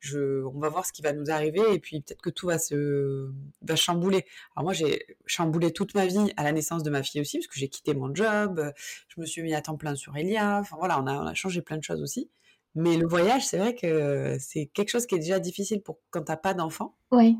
je, 0.00 0.44
on 0.44 0.58
va 0.58 0.68
voir 0.68 0.84
ce 0.84 0.92
qui 0.92 1.00
va 1.00 1.14
nous 1.14 1.30
arriver 1.30 1.62
et 1.72 1.78
puis 1.78 2.02
peut-être 2.02 2.20
que 2.20 2.28
tout 2.28 2.46
va 2.46 2.58
se 2.58 3.30
va 3.62 3.74
chambouler. 3.74 4.26
Alors 4.54 4.64
moi, 4.64 4.74
j'ai 4.74 5.16
chamboulé 5.24 5.72
toute 5.72 5.94
ma 5.94 6.04
vie 6.04 6.30
à 6.36 6.42
la 6.42 6.52
naissance 6.52 6.82
de 6.82 6.90
ma 6.90 7.02
fille 7.02 7.22
aussi, 7.22 7.38
parce 7.38 7.46
que 7.46 7.58
j'ai 7.58 7.70
quitté 7.70 7.94
mon 7.94 8.14
job, 8.14 8.70
je 9.08 9.18
me 9.18 9.24
suis 9.24 9.40
mis 9.40 9.54
à 9.54 9.62
temps 9.62 9.78
plein 9.78 9.94
sur 9.94 10.14
Elia, 10.14 10.58
enfin 10.58 10.76
voilà, 10.78 11.00
on 11.00 11.06
a, 11.06 11.14
on 11.14 11.26
a 11.26 11.32
changé 11.32 11.62
plein 11.62 11.78
de 11.78 11.84
choses 11.84 12.02
aussi. 12.02 12.28
Mais 12.74 12.96
le 12.96 13.06
voyage, 13.06 13.46
c'est 13.46 13.58
vrai 13.58 13.74
que 13.74 14.36
c'est 14.38 14.66
quelque 14.66 14.90
chose 14.90 15.06
qui 15.06 15.16
est 15.16 15.18
déjà 15.18 15.38
difficile 15.40 15.82
pour 15.82 15.98
quand 16.10 16.22
tu 16.22 16.30
n'as 16.30 16.36
pas 16.36 16.54
d'enfants. 16.54 16.94
Oui. 17.10 17.36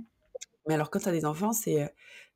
Mais 0.67 0.75
alors 0.75 0.91
quand 0.91 1.01
tu 1.01 1.09
as 1.09 1.13
des 1.13 1.25
enfants, 1.25 1.53
c'est 1.53 1.89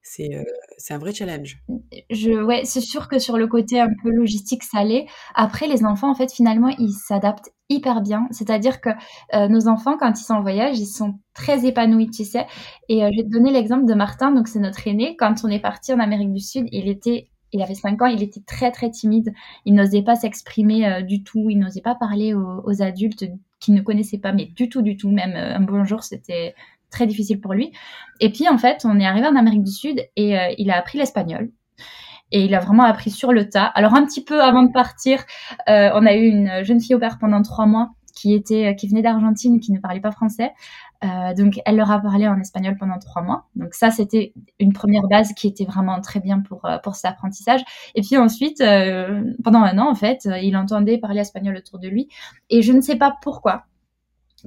c'est 0.07 0.45
un 0.91 0.99
vrai 0.99 1.15
challenge. 1.15 1.65
Je, 2.11 2.31
ouais, 2.31 2.67
c'est 2.67 2.83
sûr 2.83 3.09
que 3.09 3.19
sur 3.19 3.39
le 3.39 3.47
côté 3.47 3.81
un 3.81 3.89
peu 4.03 4.11
logistique, 4.11 4.63
ça 4.63 4.85
l'est. 4.85 5.07
Après, 5.35 5.67
les 5.67 5.83
enfants, 5.85 6.11
en 6.11 6.15
fait, 6.15 6.31
finalement, 6.31 6.69
ils 6.79 6.93
s'adaptent 6.93 7.51
hyper 7.71 8.03
bien. 8.03 8.29
C'est-à-dire 8.31 8.83
que 8.83 8.91
nos 9.49 9.67
enfants, 9.67 9.97
quand 9.99 10.13
ils 10.21 10.23
sont 10.23 10.35
en 10.35 10.43
voyage, 10.43 10.79
ils 10.79 10.87
sont 10.87 11.15
très 11.33 11.65
épanouis, 11.67 12.11
tu 12.11 12.25
sais. 12.25 12.47
Et 12.91 13.01
je 13.01 13.17
vais 13.17 13.25
te 13.25 13.31
donner 13.31 13.51
l'exemple 13.51 13.87
de 13.87 13.95
Martin, 13.95 14.31
donc 14.31 14.47
c'est 14.47 14.59
notre 14.59 14.87
aîné. 14.87 15.17
Quand 15.17 15.37
on 15.43 15.49
est 15.49 15.59
parti 15.59 15.95
en 15.95 15.99
Amérique 15.99 16.33
du 16.33 16.41
Sud, 16.41 16.67
il 16.71 16.87
était 16.89 17.31
il 17.55 17.63
avait 17.63 17.75
5 17.75 18.03
ans, 18.03 18.07
il 18.07 18.23
était 18.23 18.43
très 18.47 18.71
très 18.71 18.91
timide. 18.91 19.33
Il 19.65 19.75
n'osait 19.75 20.03
pas 20.03 20.17
s'exprimer 20.17 20.87
euh, 20.87 21.01
du 21.01 21.23
tout, 21.23 21.49
il 21.49 21.59
n'osait 21.59 21.81
pas 21.81 21.95
parler 21.95 22.35
aux, 22.35 22.83
adultes 22.83 23.25
qu'il 23.61 23.75
ne 23.75 23.81
connaissait 23.81 24.19
pas, 24.19 24.33
mais 24.33 24.47
du 24.47 24.69
tout, 24.69 24.83
du 24.83 24.97
tout. 24.99 25.11
Même 25.11 25.35
un 25.37 25.61
bonjour, 25.61 26.03
c'était 26.03 26.55
très 26.91 27.07
difficile 27.07 27.41
pour 27.41 27.55
lui. 27.55 27.73
Et 28.21 28.31
puis 28.31 28.49
en 28.49 28.59
fait, 28.59 28.83
on 28.85 29.01
est 29.01 29.07
arrivé 29.07 29.27
en 29.27 29.37
Amérique 29.37 29.65
du 29.65 29.73
Sud 29.73 30.05
et 30.17 30.37
il 30.59 30.71
a 30.71 30.77
appris 30.77 30.99
l'espagnol 30.99 31.51
et 32.35 32.45
il 32.45 32.55
a 32.55 32.61
vraiment 32.61 32.83
appris 32.83 33.11
sur 33.11 33.33
le 33.33 33.49
tas. 33.49 33.65
Alors 33.65 33.95
un 33.95 34.05
petit 34.05 34.23
peu 34.23 34.43
avant 34.43 34.65
de 34.65 34.73
partir, 34.73 35.25
euh, 35.69 35.91
on 35.95 36.05
a 36.05 36.15
eu 36.15 36.27
une 36.27 36.65
jeune 36.65 36.81
fille 36.81 36.97
au 36.97 36.99
père 36.99 37.19
pendant 37.19 37.41
trois 37.43 37.67
mois 37.67 37.91
qui 38.15 38.35
était 38.35 38.75
qui 38.77 38.89
venait 38.89 39.03
d'Argentine, 39.03 39.61
qui 39.61 39.73
ne 39.73 39.79
parlait 39.79 40.01
pas 40.01 40.13
français. 40.13 40.53
Euh, 41.05 41.35
donc 41.35 41.61
elle 41.67 41.77
leur 41.77 41.91
a 41.91 42.01
parlé 42.01 42.27
en 42.29 42.39
espagnol 42.41 42.77
pendant 42.79 42.99
trois 42.99 43.23
mois. 43.23 43.47
Donc 43.57 43.75
ça 43.75 43.91
c'était 43.91 44.33
une 44.59 44.73
première 44.73 45.07
base 45.09 45.33
qui 45.35 45.49
était 45.49 45.65
vraiment 45.65 46.01
très 46.01 46.21
bien 46.21 46.41
pour 46.41 46.65
euh, 46.65 46.79
pour 46.79 46.95
cet 46.95 47.07
apprentissage. 47.07 47.63
Et 47.95 48.03
puis 48.03 48.17
ensuite 48.17 48.63
pendant 49.43 49.61
un 49.61 49.79
an 49.79 49.91
en 49.91 49.95
fait, 49.95 50.29
il 50.43 50.57
entendait 50.57 50.99
parler 50.99 51.21
espagnol 51.21 51.57
autour 51.57 51.79
de 51.79 51.89
lui 51.89 52.09
et 52.51 52.63
je 52.63 52.73
ne 52.73 52.81
sais 52.81 52.97
pas 52.97 53.17
pourquoi. 53.23 53.65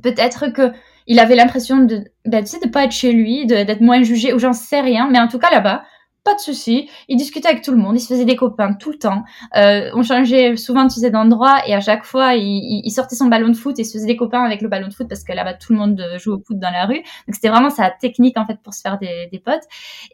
Peut-être 0.02 0.48
que 0.48 0.74
il 1.08 1.20
avait 1.20 1.36
l'impression 1.36 1.78
de, 1.78 2.04
ben, 2.26 2.44
tu 2.44 2.52
sais, 2.52 2.60
de 2.60 2.70
pas 2.70 2.84
être 2.84 2.92
chez 2.92 3.14
lui, 3.14 3.46
d'être 3.46 3.82
moins 3.82 4.04
jugé, 4.04 4.34
ou 4.34 4.40
j'en 4.40 4.54
sais 4.54 4.82
rien, 4.82 5.10
mais 5.10 5.20
en 5.20 5.30
tout 5.30 5.40
cas 5.40 5.50
là-bas, 5.50 5.84
pas 6.28 6.36
de 6.36 6.42
souci. 6.42 6.90
Il 7.08 7.16
discutait 7.16 7.48
avec 7.48 7.64
tout 7.64 7.72
le 7.72 7.78
monde, 7.78 7.96
il 7.96 8.02
se 8.02 8.08
faisait 8.08 8.26
des 8.26 8.36
copains 8.36 8.74
tout 8.74 8.92
le 8.92 8.98
temps. 8.98 9.24
Euh, 9.56 9.90
on 9.94 10.04
changeait 10.04 10.58
souvent, 10.58 10.86
tu 10.90 11.00
sais, 11.00 11.10
d'endroit 11.10 11.66
et 11.66 11.74
à 11.74 11.80
chaque 11.80 12.04
fois, 12.04 12.34
il, 12.36 12.92
sortait 12.92 13.16
son 13.16 13.28
ballon 13.28 13.48
de 13.48 13.56
foot 13.56 13.80
et 13.80 13.86
se 13.86 13.94
faisait 13.94 14.08
des 14.08 14.18
copains 14.18 14.44
avec 14.44 14.62
le 14.62 14.68
ballon 14.68 14.90
de 14.90 14.94
foot 14.94 15.08
parce 15.08 15.24
que 15.24 15.32
là-bas, 15.32 15.54
tout 15.54 15.72
le 15.72 15.80
monde 15.80 16.04
joue 16.18 16.34
au 16.34 16.40
foot 16.46 16.60
dans 16.60 16.70
la 16.70 16.86
rue. 16.86 16.98
Donc 16.98 17.36
c'était 17.36 17.48
vraiment 17.48 17.70
sa 17.70 17.92
technique 17.92 18.38
en 18.38 18.46
fait 18.46 18.60
pour 18.62 18.74
se 18.74 18.82
faire 18.82 19.00
des, 19.00 19.42
potes. 19.46 19.64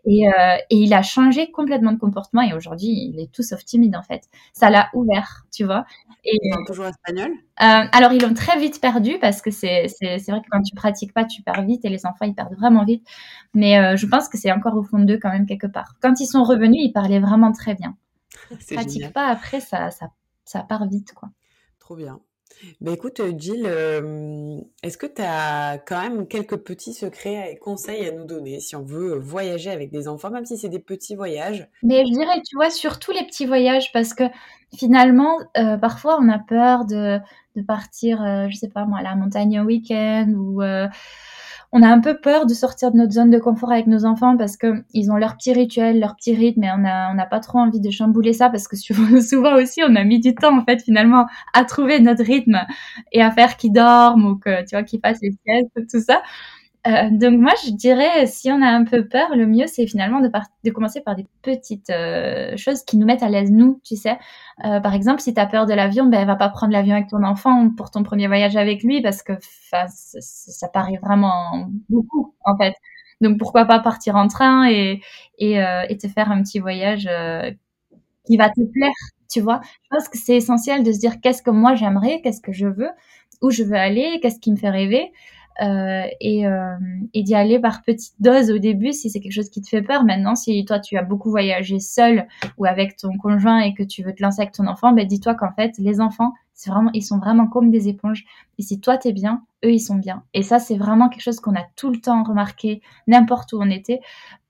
Et, 0.05 0.27
euh, 0.27 0.57
et 0.69 0.75
il 0.75 0.93
a 0.93 1.01
changé 1.01 1.49
complètement 1.49 1.93
de 1.93 1.97
comportement 1.97 2.43
et 2.43 2.53
aujourd'hui, 2.53 2.89
il 2.89 3.19
est 3.19 3.31
tout 3.31 3.41
sauf 3.41 3.65
timide 3.65 3.95
en 3.95 4.03
fait. 4.03 4.21
Ça 4.53 4.69
l'a 4.69 4.89
ouvert, 4.93 5.47
tu 5.51 5.63
vois. 5.63 5.85
Et, 6.25 6.37
ils 6.43 6.65
toujours 6.67 6.85
espagnol? 6.85 7.31
euh, 7.31 7.85
Alors 7.91 8.13
ils 8.13 8.21
l'ont 8.21 8.35
très 8.35 8.59
vite 8.59 8.79
perdu 8.79 9.17
parce 9.19 9.41
que 9.41 9.49
c'est 9.49 9.87
vrai 10.27 10.41
que 10.41 10.47
quand 10.51 10.61
tu 10.61 10.75
pratiques 10.75 11.13
pas, 11.13 11.25
tu 11.25 11.41
perds 11.41 11.63
vite 11.63 11.83
et 11.85 11.89
les 11.89 12.05
enfants 12.05 12.25
ils 12.25 12.35
perdent 12.35 12.55
vraiment 12.55 12.85
vite. 12.85 13.03
Mais 13.55 13.97
je 13.97 14.05
pense 14.05 14.29
que 14.29 14.37
c'est 14.37 14.51
encore 14.51 14.75
au 14.75 14.83
fond 14.83 14.99
d'eux 14.99 15.17
quand 15.19 15.31
même 15.31 15.47
quelque 15.47 15.67
part 15.67 15.95
quand 16.03 16.19
ils 16.19 16.27
sont 16.27 16.43
revenus, 16.43 16.81
ils 16.83 16.91
parlaient 16.91 17.19
vraiment 17.19 17.51
très 17.51 17.75
bien. 17.75 17.95
ne 18.51 18.75
pratique 18.75 19.13
pas 19.13 19.27
après, 19.27 19.59
ça, 19.59 19.89
ça, 19.89 20.11
ça 20.45 20.61
part 20.61 20.87
vite, 20.87 21.13
quoi. 21.13 21.29
Trop 21.79 21.95
bien. 21.95 22.19
Bah 22.81 22.91
écoute, 22.91 23.19
euh, 23.19 23.33
Jill, 23.35 23.63
euh, 23.65 24.59
est-ce 24.83 24.97
que 24.97 25.07
tu 25.07 25.21
as 25.21 25.79
quand 25.79 26.01
même 26.01 26.27
quelques 26.27 26.57
petits 26.57 26.93
secrets 26.93 27.51
et 27.51 27.57
conseils 27.57 28.07
à 28.07 28.11
nous 28.11 28.25
donner 28.25 28.59
si 28.59 28.75
on 28.75 28.83
veut 28.83 29.17
voyager 29.17 29.71
avec 29.71 29.91
des 29.91 30.07
enfants, 30.07 30.29
même 30.29 30.45
si 30.45 30.57
c'est 30.57 30.69
des 30.69 30.79
petits 30.79 31.15
voyages? 31.15 31.67
Mais 31.81 32.05
je 32.05 32.11
dirais, 32.11 32.41
tu 32.47 32.55
vois, 32.55 32.69
surtout 32.69 33.11
les 33.11 33.25
petits 33.25 33.45
voyages, 33.45 33.91
parce 33.91 34.13
que 34.13 34.25
finalement, 34.77 35.39
euh, 35.57 35.77
parfois 35.77 36.19
on 36.21 36.29
a 36.29 36.39
peur 36.39 36.85
de, 36.85 37.19
de 37.55 37.61
partir, 37.63 38.19
je 38.49 38.55
sais 38.55 38.69
pas 38.69 38.85
moi, 38.85 38.99
à 38.99 39.03
la 39.03 39.15
montagne 39.15 39.57
un 39.57 39.65
week-end 39.65 40.31
ou 40.35 40.61
on 41.75 41.81
a 41.81 41.87
un 41.87 41.99
peu 41.99 42.19
peur 42.19 42.45
de 42.45 42.53
sortir 42.53 42.91
de 42.91 42.97
notre 42.97 43.11
zone 43.13 43.31
de 43.31 43.39
confort 43.39 43.71
avec 43.71 43.87
nos 43.87 44.05
enfants 44.05 44.37
parce 44.37 44.57
que 44.57 44.83
ils 44.93 45.11
ont 45.11 45.15
leur 45.15 45.35
petit 45.35 45.53
rituel, 45.53 45.99
leur 45.99 46.15
petit 46.15 46.35
rythme 46.35 46.63
et 46.63 46.69
on 46.71 46.85
a 46.85 47.11
on 47.11 47.15
n'a 47.15 47.25
pas 47.25 47.39
trop 47.39 47.57
envie 47.59 47.81
de 47.81 47.89
chambouler 47.89 48.31
ça 48.33 48.49
parce 48.51 48.67
que 48.67 48.75
souvent 49.21 49.55
aussi 49.55 49.81
on 49.83 49.95
a 49.95 50.03
mis 50.03 50.19
du 50.19 50.35
temps 50.35 50.55
en 50.57 50.63
fait 50.63 50.83
finalement 50.83 51.25
à 51.53 51.65
trouver 51.65 51.99
notre 51.99 52.23
rythme 52.23 52.59
et 53.11 53.23
à 53.23 53.31
faire 53.31 53.57
qu'ils 53.57 53.73
dorment 53.73 54.25
ou 54.25 54.35
que 54.37 54.61
tu 54.61 54.75
vois 54.75 54.83
qu'ils 54.83 54.99
fassent 55.01 55.21
les 55.21 55.31
siestes 55.45 55.91
tout 55.91 55.99
ça. 55.99 56.21
Euh, 56.85 57.09
donc 57.11 57.39
moi, 57.39 57.53
je 57.65 57.71
dirais, 57.71 58.27
si 58.27 58.51
on 58.51 58.61
a 58.61 58.67
un 58.67 58.83
peu 58.83 59.07
peur, 59.07 59.35
le 59.35 59.47
mieux, 59.47 59.67
c'est 59.67 59.87
finalement 59.87 60.19
de, 60.19 60.29
de, 60.65 60.69
commencer 60.71 60.99
par 60.99 61.15
des 61.15 61.25
petites 61.41 61.89
euh, 61.89 62.57
choses 62.57 62.83
qui 62.83 62.97
nous 62.97 63.05
mettent 63.05 63.23
à 63.23 63.29
l'aise, 63.29 63.51
nous, 63.51 63.79
tu 63.85 63.95
sais. 63.95 64.17
Euh, 64.65 64.81
par 64.81 64.93
exemple, 64.93 65.21
si 65.21 65.33
tu 65.33 65.39
as 65.39 65.45
peur 65.45 65.65
de 65.65 65.73
l'avion, 65.73 66.05
ben, 66.07 66.25
va 66.25 66.35
pas 66.35 66.49
prendre 66.49 66.73
l'avion 66.73 66.95
avec 66.95 67.07
ton 67.07 67.23
enfant 67.23 67.69
pour 67.77 67.89
ton 67.89 68.03
premier 68.03 68.27
voyage 68.27 68.57
avec 68.57 68.83
lui, 68.83 69.01
parce 69.01 69.23
que 69.23 69.33
ça, 69.39 70.67
paraît 70.73 70.99
vraiment 71.01 71.67
beaucoup, 71.89 72.35
en 72.45 72.57
fait. 72.57 72.73
Donc 73.21 73.37
pourquoi 73.39 73.63
pas 73.65 73.79
partir 73.79 74.17
en 74.17 74.27
train 74.27 74.67
et, 74.69 75.01
et, 75.37 75.53
et 75.89 75.97
te 75.97 76.07
faire 76.09 76.31
un 76.31 76.41
petit 76.43 76.59
voyage 76.59 77.07
qui 78.25 78.37
va 78.37 78.49
te 78.49 78.61
plaire, 78.61 78.91
tu 79.31 79.41
vois. 79.41 79.61
Je 79.83 79.87
pense 79.89 80.09
que 80.09 80.17
c'est 80.17 80.35
essentiel 80.35 80.83
de 80.83 80.91
se 80.91 80.99
dire 80.99 81.19
qu'est-ce 81.21 81.41
que 81.43 81.51
moi 81.51 81.75
j'aimerais, 81.75 82.21
qu'est-ce 82.21 82.41
que 82.41 82.51
je 82.53 82.67
veux, 82.67 82.89
où 83.41 83.51
je 83.51 83.63
veux 83.63 83.75
aller, 83.75 84.19
qu'est-ce 84.21 84.39
qui 84.39 84.51
me 84.51 84.57
fait 84.57 84.69
rêver. 84.69 85.11
Euh, 85.61 86.05
et, 86.19 86.47
euh, 86.47 86.75
et 87.13 87.21
d'y 87.21 87.35
aller 87.35 87.59
par 87.59 87.83
petites 87.83 88.15
doses 88.19 88.49
au 88.49 88.57
début 88.57 88.91
si 88.91 89.11
c'est 89.11 89.19
quelque 89.19 89.33
chose 89.33 89.49
qui 89.49 89.61
te 89.61 89.69
fait 89.69 89.83
peur. 89.83 90.03
Maintenant, 90.03 90.35
si 90.35 90.65
toi 90.65 90.79
tu 90.79 90.97
as 90.97 91.03
beaucoup 91.03 91.29
voyagé 91.29 91.79
seul 91.79 92.27
ou 92.57 92.65
avec 92.65 92.97
ton 92.97 93.17
conjoint 93.17 93.59
et 93.59 93.73
que 93.73 93.83
tu 93.83 94.03
veux 94.03 94.13
te 94.13 94.23
lancer 94.23 94.41
avec 94.41 94.53
ton 94.53 94.65
enfant, 94.67 94.93
ben 94.93 95.05
dis-toi 95.05 95.35
qu'en 95.35 95.51
fait 95.51 95.73
les 95.77 96.01
enfants, 96.01 96.33
ils 96.93 97.03
sont 97.03 97.19
vraiment 97.19 97.47
comme 97.47 97.69
des 97.69 97.87
éponges. 97.87 98.25
Et 98.57 98.61
si 98.61 98.79
toi 98.79 98.97
t'es 98.97 99.13
bien, 99.13 99.43
eux 99.65 99.71
ils 99.71 99.79
sont 99.79 99.95
bien. 99.95 100.23
Et 100.33 100.43
ça 100.43 100.59
c'est 100.59 100.77
vraiment 100.77 101.09
quelque 101.09 101.21
chose 101.21 101.39
qu'on 101.39 101.55
a 101.55 101.63
tout 101.75 101.89
le 101.89 101.99
temps 101.99 102.23
remarqué, 102.23 102.81
n'importe 103.07 103.53
où 103.53 103.57
on 103.61 103.69
était. 103.69 103.99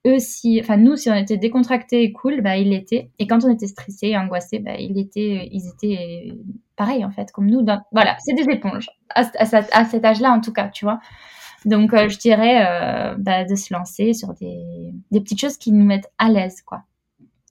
Eux 0.06 0.18
si, 0.18 0.60
enfin 0.60 0.76
nous 0.76 0.96
si 0.96 1.10
on 1.10 1.14
était 1.14 1.38
décontractés 1.38 2.02
et 2.02 2.12
cool, 2.12 2.40
bah 2.42 2.56
ils 2.56 2.70
l'étaient. 2.70 3.10
Et 3.18 3.26
quand 3.26 3.44
on 3.44 3.50
était 3.50 3.66
stressé 3.66 4.08
et 4.08 4.18
angoissé, 4.18 4.58
bah 4.58 4.76
ils 4.78 4.98
étaient, 4.98 5.48
ils 5.50 5.68
étaient 5.68 6.32
pareil 6.76 7.04
en 7.04 7.10
fait, 7.10 7.30
comme 7.32 7.46
nous. 7.46 7.64
Voilà, 7.92 8.16
c'est 8.24 8.34
des 8.34 8.50
éponges. 8.52 8.88
À, 9.14 9.22
à, 9.38 9.84
cet 9.84 10.04
âge-là 10.04 10.30
en 10.32 10.40
tout 10.40 10.52
cas, 10.52 10.68
tu 10.68 10.84
vois. 10.84 11.00
Donc 11.64 11.94
euh, 11.94 12.08
je 12.08 12.18
dirais 12.18 12.66
euh, 12.66 13.14
bah, 13.18 13.44
de 13.44 13.54
se 13.54 13.72
lancer 13.72 14.12
sur 14.12 14.34
des, 14.34 14.92
des 15.10 15.20
petites 15.20 15.40
choses 15.40 15.56
qui 15.56 15.72
nous 15.72 15.84
mettent 15.84 16.10
à 16.18 16.28
l'aise, 16.28 16.62
quoi. 16.62 16.82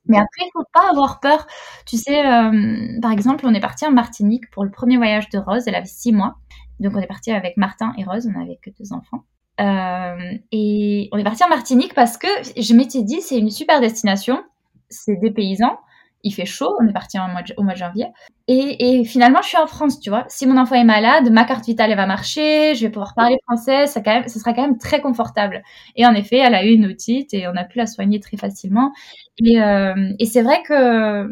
Mais 0.06 0.18
après, 0.18 0.46
il 0.46 0.50
faut 0.54 0.66
pas 0.74 0.90
avoir 0.90 1.20
peur. 1.20 1.48
Tu 1.86 1.98
sais, 1.98 2.26
euh, 2.26 3.00
par 3.02 3.12
exemple, 3.12 3.46
on 3.46 3.54
est 3.54 3.62
parti 3.62 3.86
en 3.86 3.92
Martinique 3.92 4.50
pour 4.52 4.64
le 4.64 4.72
premier 4.72 4.98
voyage 4.98 5.30
de 5.30 5.38
Rose. 5.38 5.64
Elle 5.68 5.76
avait 5.76 5.86
six 5.86 6.12
mois. 6.12 6.36
Donc, 6.80 6.94
on 6.96 7.00
est 7.00 7.08
parti 7.08 7.32
avec 7.32 7.56
Martin 7.58 7.94
et 7.98 8.04
Rose. 8.04 8.28
On 8.28 8.38
n'avait 8.38 8.60
que 8.62 8.70
deux 8.72 8.92
enfants. 8.92 9.24
Euh, 9.62 10.38
et 10.52 11.10
on 11.12 11.18
est 11.18 11.24
parti 11.24 11.44
en 11.44 11.50
Martinique 11.50 11.94
parce 11.94 12.18
que 12.18 12.28
je 12.58 12.74
m'étais 12.74 13.04
dit, 13.04 13.22
c'est 13.22 13.38
une 13.38 13.50
super 13.50 13.80
destination. 13.80 14.44
C'est 14.90 15.16
des 15.16 15.32
paysans 15.32 15.78
il 16.24 16.32
fait 16.34 16.46
chaud, 16.46 16.76
on 16.80 16.88
est 16.88 16.94
parti 16.94 17.18
au 17.20 17.64
mois 17.64 17.74
de 17.74 17.78
janvier. 17.78 18.08
Et, 18.48 19.04
finalement, 19.06 19.42
je 19.42 19.50
suis 19.50 19.58
en 19.58 19.68
France, 19.68 20.00
tu 20.00 20.10
vois. 20.10 20.26
Si 20.30 20.46
mon 20.46 20.58
enfant 20.58 20.76
est 20.76 20.84
malade, 20.84 21.30
ma 21.32 21.46
carte 21.46 21.66
vitale, 21.66 21.96
va 21.96 22.06
marcher, 22.06 22.76
je 22.76 22.86
vais 22.86 22.90
pouvoir 22.90 23.14
parler 23.14 23.38
français, 23.46 23.88
ça, 23.88 24.02
sera 24.02 24.54
quand 24.54 24.62
même 24.62 24.78
très 24.78 25.02
confortable. 25.02 25.64
Et 25.96 26.06
en 26.06 26.14
effet, 26.14 26.38
elle 26.38 26.56
a 26.56 26.66
eu 26.66 26.72
une 26.72 26.86
otite 26.86 27.34
et 27.34 27.48
on 27.48 27.56
a 27.56 27.64
pu 27.64 27.78
la 27.78 27.88
soigner 27.88 28.20
très 28.20 28.38
facilement. 28.38 28.94
Et, 29.38 29.62
euh, 29.62 30.14
c'est 30.26 30.42
vrai 30.42 30.64
que 30.64 31.30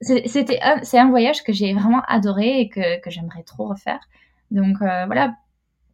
c'était 0.00 0.60
c'est 0.82 0.98
un 0.98 1.08
voyage 1.08 1.42
que 1.44 1.52
j'ai 1.52 1.72
vraiment 1.72 2.02
adoré 2.08 2.60
et 2.60 2.68
que, 2.68 2.80
j'aimerais 3.08 3.42
trop 3.42 3.68
refaire. 3.68 4.00
Donc 4.50 4.82
euh, 4.82 5.06
voilà, 5.06 5.34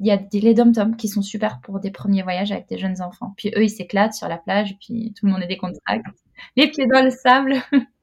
il 0.00 0.06
y 0.06 0.10
a 0.10 0.16
des, 0.16 0.40
les 0.40 0.54
dom 0.54 0.72
qui 0.96 1.08
sont 1.08 1.22
super 1.22 1.60
pour 1.60 1.80
des 1.80 1.90
premiers 1.90 2.22
voyages 2.22 2.52
avec 2.52 2.68
des 2.68 2.78
jeunes 2.78 3.02
enfants. 3.02 3.34
Puis 3.36 3.50
eux, 3.56 3.64
ils 3.64 3.70
s'éclatent 3.70 4.14
sur 4.14 4.28
la 4.28 4.38
plage, 4.38 4.76
puis 4.80 5.14
tout 5.16 5.26
le 5.26 5.32
monde 5.32 5.42
est 5.42 5.46
décontracté, 5.46 6.10
les 6.56 6.68
pieds 6.70 6.86
dans 6.86 7.04
le 7.04 7.10
sable. 7.10 7.56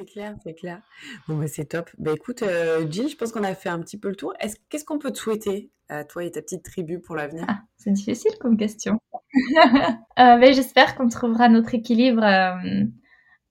C'est 0.00 0.06
clair, 0.06 0.34
c'est 0.42 0.54
clair. 0.54 0.80
Bon, 1.28 1.36
bah, 1.36 1.46
c'est 1.46 1.66
top. 1.66 1.90
Bah, 1.98 2.12
écoute, 2.14 2.42
euh, 2.42 2.90
Jill, 2.90 3.10
je 3.10 3.16
pense 3.16 3.32
qu'on 3.32 3.44
a 3.44 3.54
fait 3.54 3.68
un 3.68 3.80
petit 3.80 3.98
peu 3.98 4.08
le 4.08 4.16
tour. 4.16 4.32
Est-ce, 4.40 4.56
qu'est-ce 4.70 4.86
qu'on 4.86 4.98
peut 4.98 5.10
te 5.10 5.18
souhaiter 5.18 5.70
à 5.90 6.04
toi 6.04 6.24
et 6.24 6.30
ta 6.30 6.40
petite 6.40 6.64
tribu 6.64 7.00
pour 7.00 7.16
l'avenir? 7.16 7.44
Ah, 7.46 7.60
C'est 7.76 7.90
difficile 7.90 8.32
comme 8.40 8.56
question. 8.56 8.98
euh, 9.34 10.38
mais 10.38 10.54
j'espère 10.54 10.94
qu'on 10.94 11.08
trouvera 11.08 11.50
notre 11.50 11.74
équilibre 11.74 12.24
euh, 12.24 12.84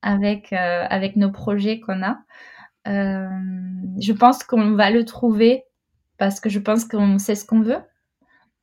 avec, 0.02 0.52
euh, 0.52 0.86
avec 0.90 1.18
nos 1.18 1.32
projets 1.32 1.80
qu'on 1.80 2.02
a. 2.02 2.18
je 2.86 4.12
pense 4.14 4.44
qu'on 4.44 4.72
va 4.72 4.90
le 4.90 5.06
trouver 5.06 5.66
parce 6.18 6.40
que 6.40 6.50
je 6.50 6.58
pense 6.58 6.86
qu'on 6.86 7.20
sait 7.20 7.36
ce 7.36 7.46
qu'on 7.46 7.62
veut. 7.62 7.82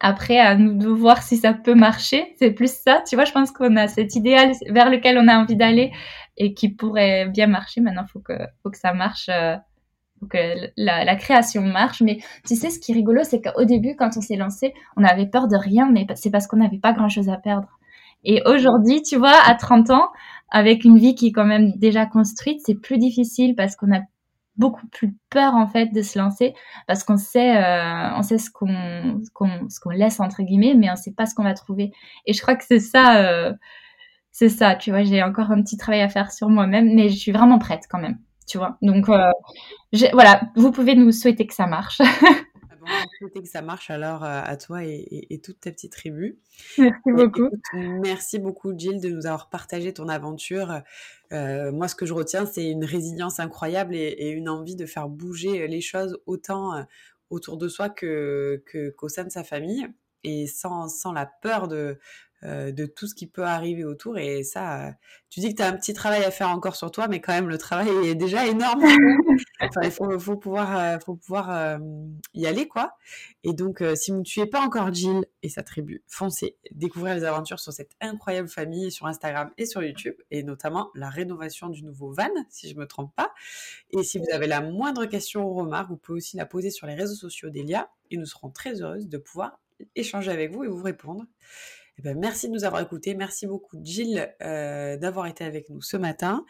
Après, 0.00 0.38
à 0.38 0.56
nous 0.56 0.74
de 0.74 0.88
voir 0.88 1.22
si 1.22 1.36
ça 1.36 1.54
peut 1.54 1.74
marcher. 1.74 2.34
C'est 2.38 2.50
plus 2.50 2.72
ça. 2.72 3.02
Tu 3.08 3.16
vois, 3.16 3.24
je 3.24 3.32
pense 3.32 3.50
qu'on 3.50 3.76
a 3.76 3.88
cet 3.88 4.14
idéal 4.14 4.52
vers 4.68 4.90
lequel 4.90 5.18
on 5.18 5.28
a 5.28 5.38
envie 5.38 5.56
d'aller 5.56 5.92
et 6.36 6.54
qui 6.54 6.68
pourrait 6.68 7.28
bien 7.28 7.46
marcher. 7.46 7.80
Maintenant, 7.80 8.04
il 8.06 8.10
faut 8.10 8.20
que, 8.20 8.34
faut 8.62 8.70
que 8.70 8.78
ça 8.78 8.92
marche. 8.92 9.28
Euh, 9.30 9.56
faut 10.20 10.26
que 10.26 10.38
la, 10.76 11.04
la, 11.04 11.16
création 11.16 11.62
marche. 11.62 12.02
Mais 12.02 12.18
tu 12.46 12.56
sais, 12.56 12.70
ce 12.70 12.78
qui 12.78 12.92
est 12.92 12.94
rigolo, 12.94 13.22
c'est 13.24 13.40
qu'au 13.42 13.64
début, 13.64 13.96
quand 13.96 14.10
on 14.16 14.20
s'est 14.20 14.36
lancé, 14.36 14.74
on 14.96 15.04
avait 15.04 15.26
peur 15.26 15.48
de 15.48 15.56
rien, 15.56 15.90
mais 15.90 16.06
c'est 16.14 16.30
parce 16.30 16.46
qu'on 16.46 16.56
n'avait 16.56 16.78
pas 16.78 16.92
grand-chose 16.92 17.28
à 17.28 17.36
perdre. 17.36 17.68
Et 18.24 18.42
aujourd'hui, 18.46 19.02
tu 19.02 19.16
vois, 19.16 19.38
à 19.46 19.54
30 19.54 19.90
ans, 19.90 20.08
avec 20.50 20.84
une 20.84 20.98
vie 20.98 21.14
qui 21.14 21.28
est 21.28 21.32
quand 21.32 21.44
même 21.44 21.72
déjà 21.76 22.06
construite, 22.06 22.60
c'est 22.64 22.74
plus 22.74 22.98
difficile 22.98 23.54
parce 23.54 23.76
qu'on 23.76 23.92
a 23.94 24.00
beaucoup 24.58 24.86
plus 24.88 25.14
peur 25.30 25.54
en 25.54 25.66
fait 25.66 25.86
de 25.92 26.02
se 26.02 26.18
lancer 26.18 26.54
parce 26.86 27.04
qu'on 27.04 27.16
sait 27.16 27.56
euh, 27.56 28.14
on 28.16 28.22
sait 28.22 28.38
ce 28.38 28.50
qu'on 28.50 29.20
ce 29.68 29.80
qu'on 29.80 29.90
laisse 29.90 30.20
entre 30.20 30.42
guillemets 30.42 30.74
mais 30.74 30.90
on 30.90 30.96
sait 30.96 31.12
pas 31.12 31.26
ce 31.26 31.34
qu'on 31.34 31.44
va 31.44 31.54
trouver. 31.54 31.92
Et 32.26 32.32
je 32.32 32.42
crois 32.42 32.56
que 32.56 32.64
c'est 32.64 32.80
ça 32.80 33.16
euh, 33.18 33.52
c'est 34.32 34.48
ça 34.48 34.74
tu 34.74 34.90
vois 34.90 35.04
j'ai 35.04 35.22
encore 35.22 35.50
un 35.50 35.62
petit 35.62 35.76
travail 35.76 36.02
à 36.02 36.08
faire 36.08 36.32
sur 36.32 36.48
moi-même 36.48 36.94
mais 36.94 37.08
je 37.08 37.16
suis 37.16 37.32
vraiment 37.32 37.58
prête 37.58 37.84
quand 37.90 37.98
même 37.98 38.18
tu 38.46 38.58
vois. 38.58 38.78
Donc 38.82 39.08
euh, 39.08 39.30
voilà 40.12 40.42
vous 40.56 40.72
pouvez 40.72 40.94
nous 40.94 41.12
souhaiter 41.12 41.46
que 41.46 41.54
ça 41.54 41.66
marche 41.66 42.00
souhaiter 43.18 43.42
que 43.42 43.48
ça 43.48 43.62
marche 43.62 43.90
alors 43.90 44.22
à 44.24 44.56
toi 44.56 44.84
et, 44.84 45.40
toute 45.42 45.60
ta 45.60 45.70
petite 45.70 45.92
tribu. 45.92 46.38
Merci 46.78 47.12
beaucoup. 47.12 47.48
merci 47.74 48.38
beaucoup, 48.38 48.72
Jill, 48.76 49.00
de 49.00 49.08
nous 49.08 49.26
avoir 49.26 49.48
partagé 49.48 49.92
ton 49.92 50.08
aventure. 50.08 50.82
moi, 51.30 51.88
ce 51.88 51.94
que 51.94 52.06
je 52.06 52.14
retiens, 52.14 52.46
c'est 52.46 52.68
une 52.68 52.84
résilience 52.84 53.40
incroyable 53.40 53.94
et, 53.94 54.30
une 54.30 54.48
envie 54.48 54.76
de 54.76 54.86
faire 54.86 55.08
bouger 55.08 55.66
les 55.68 55.80
choses 55.80 56.18
autant 56.26 56.86
autour 57.30 57.56
de 57.56 57.68
soi 57.68 57.88
que 57.88 58.62
qu'au 58.96 59.08
sein 59.08 59.24
de 59.24 59.30
sa 59.30 59.44
famille 59.44 59.86
et 60.24 60.46
sans, 60.46 60.88
sans 60.88 61.12
la 61.12 61.26
peur 61.26 61.68
de, 61.68 61.98
euh, 62.44 62.70
de 62.70 62.84
tout 62.84 63.06
ce 63.06 63.14
qui 63.14 63.26
peut 63.26 63.44
arriver 63.44 63.84
autour. 63.84 64.18
Et 64.18 64.42
ça, 64.42 64.92
tu 65.30 65.40
dis 65.40 65.50
que 65.50 65.56
tu 65.56 65.62
as 65.62 65.68
un 65.68 65.72
petit 65.72 65.94
travail 65.94 66.22
à 66.22 66.30
faire 66.30 66.50
encore 66.50 66.76
sur 66.76 66.90
toi, 66.90 67.08
mais 67.08 67.20
quand 67.20 67.32
même, 67.32 67.48
le 67.48 67.56
travail 67.56 67.88
est 68.04 68.14
déjà 68.14 68.46
énorme. 68.46 68.82
il 69.82 69.90
faut, 69.90 70.36
pouvoir, 70.36 70.78
euh, 70.78 70.98
faut 70.98 71.14
pouvoir 71.14 71.50
euh, 71.50 71.78
y 72.34 72.46
aller, 72.46 72.68
quoi. 72.68 72.92
Et 73.42 73.54
donc, 73.54 73.82
si 73.94 74.12
tu 74.22 74.40
n'es 74.40 74.46
pas 74.46 74.60
encore 74.60 74.92
Jill 74.92 75.24
et 75.42 75.48
sa 75.48 75.62
tribu, 75.62 76.02
foncez, 76.08 76.58
découvrez 76.72 77.14
les 77.14 77.24
aventures 77.24 77.58
sur 77.58 77.72
cette 77.72 77.92
incroyable 78.02 78.48
famille 78.48 78.90
sur 78.90 79.06
Instagram 79.06 79.50
et 79.56 79.64
sur 79.64 79.82
YouTube, 79.82 80.16
et 80.30 80.42
notamment 80.42 80.90
la 80.94 81.08
rénovation 81.08 81.70
du 81.70 81.84
nouveau 81.84 82.12
van, 82.12 82.28
si 82.50 82.68
je 82.68 82.74
ne 82.74 82.80
me 82.80 82.86
trompe 82.86 83.14
pas. 83.16 83.32
Et 83.90 84.02
si 84.02 84.18
vous 84.18 84.26
avez 84.30 84.46
la 84.46 84.60
moindre 84.60 85.06
question 85.06 85.46
ou 85.46 85.54
remarque, 85.54 85.88
vous 85.88 85.96
pouvez 85.96 86.18
aussi 86.18 86.36
la 86.36 86.44
poser 86.44 86.70
sur 86.70 86.86
les 86.86 86.94
réseaux 86.94 87.14
sociaux 87.14 87.48
d'Elia, 87.48 87.88
et 88.10 88.18
nous 88.18 88.26
serons 88.26 88.50
très 88.50 88.82
heureuses 88.82 89.08
de 89.08 89.16
pouvoir 89.18 89.58
échanger 89.94 90.30
avec 90.30 90.52
vous 90.52 90.64
et 90.64 90.68
vous 90.68 90.82
répondre. 90.82 91.24
Eh 91.98 92.02
ben, 92.02 92.18
merci 92.18 92.48
de 92.48 92.52
nous 92.52 92.64
avoir 92.64 92.82
écoutés. 92.82 93.14
Merci 93.14 93.46
beaucoup, 93.46 93.78
Jill, 93.82 94.34
euh, 94.42 94.96
d'avoir 94.96 95.26
été 95.26 95.44
avec 95.44 95.70
nous 95.70 95.80
ce 95.80 95.96
matin. 95.96 96.44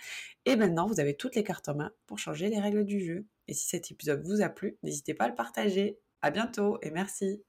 Et 0.45 0.57
maintenant, 0.57 0.87
vous 0.87 1.01
avez 1.01 1.17
toutes 1.17 1.37
les 1.37 1.45
cartes 1.45 1.69
en 1.69 1.77
main 1.77 1.93
pour 2.07 2.19
changer 2.19 2.49
les 2.49 2.61
règles 2.61 2.85
du 2.85 3.01
jeu. 3.05 3.27
Et 3.49 3.55
si 3.55 3.69
cet 3.69 3.91
épisode 3.91 4.23
vous 4.25 4.43
a 4.43 4.49
plu, 4.49 4.77
n'hésitez 4.83 5.15
pas 5.15 5.27
à 5.27 5.29
le 5.29 5.35
partager. 5.35 5.99
À 6.23 6.31
bientôt 6.31 6.79
et 6.83 6.91
merci. 6.91 7.46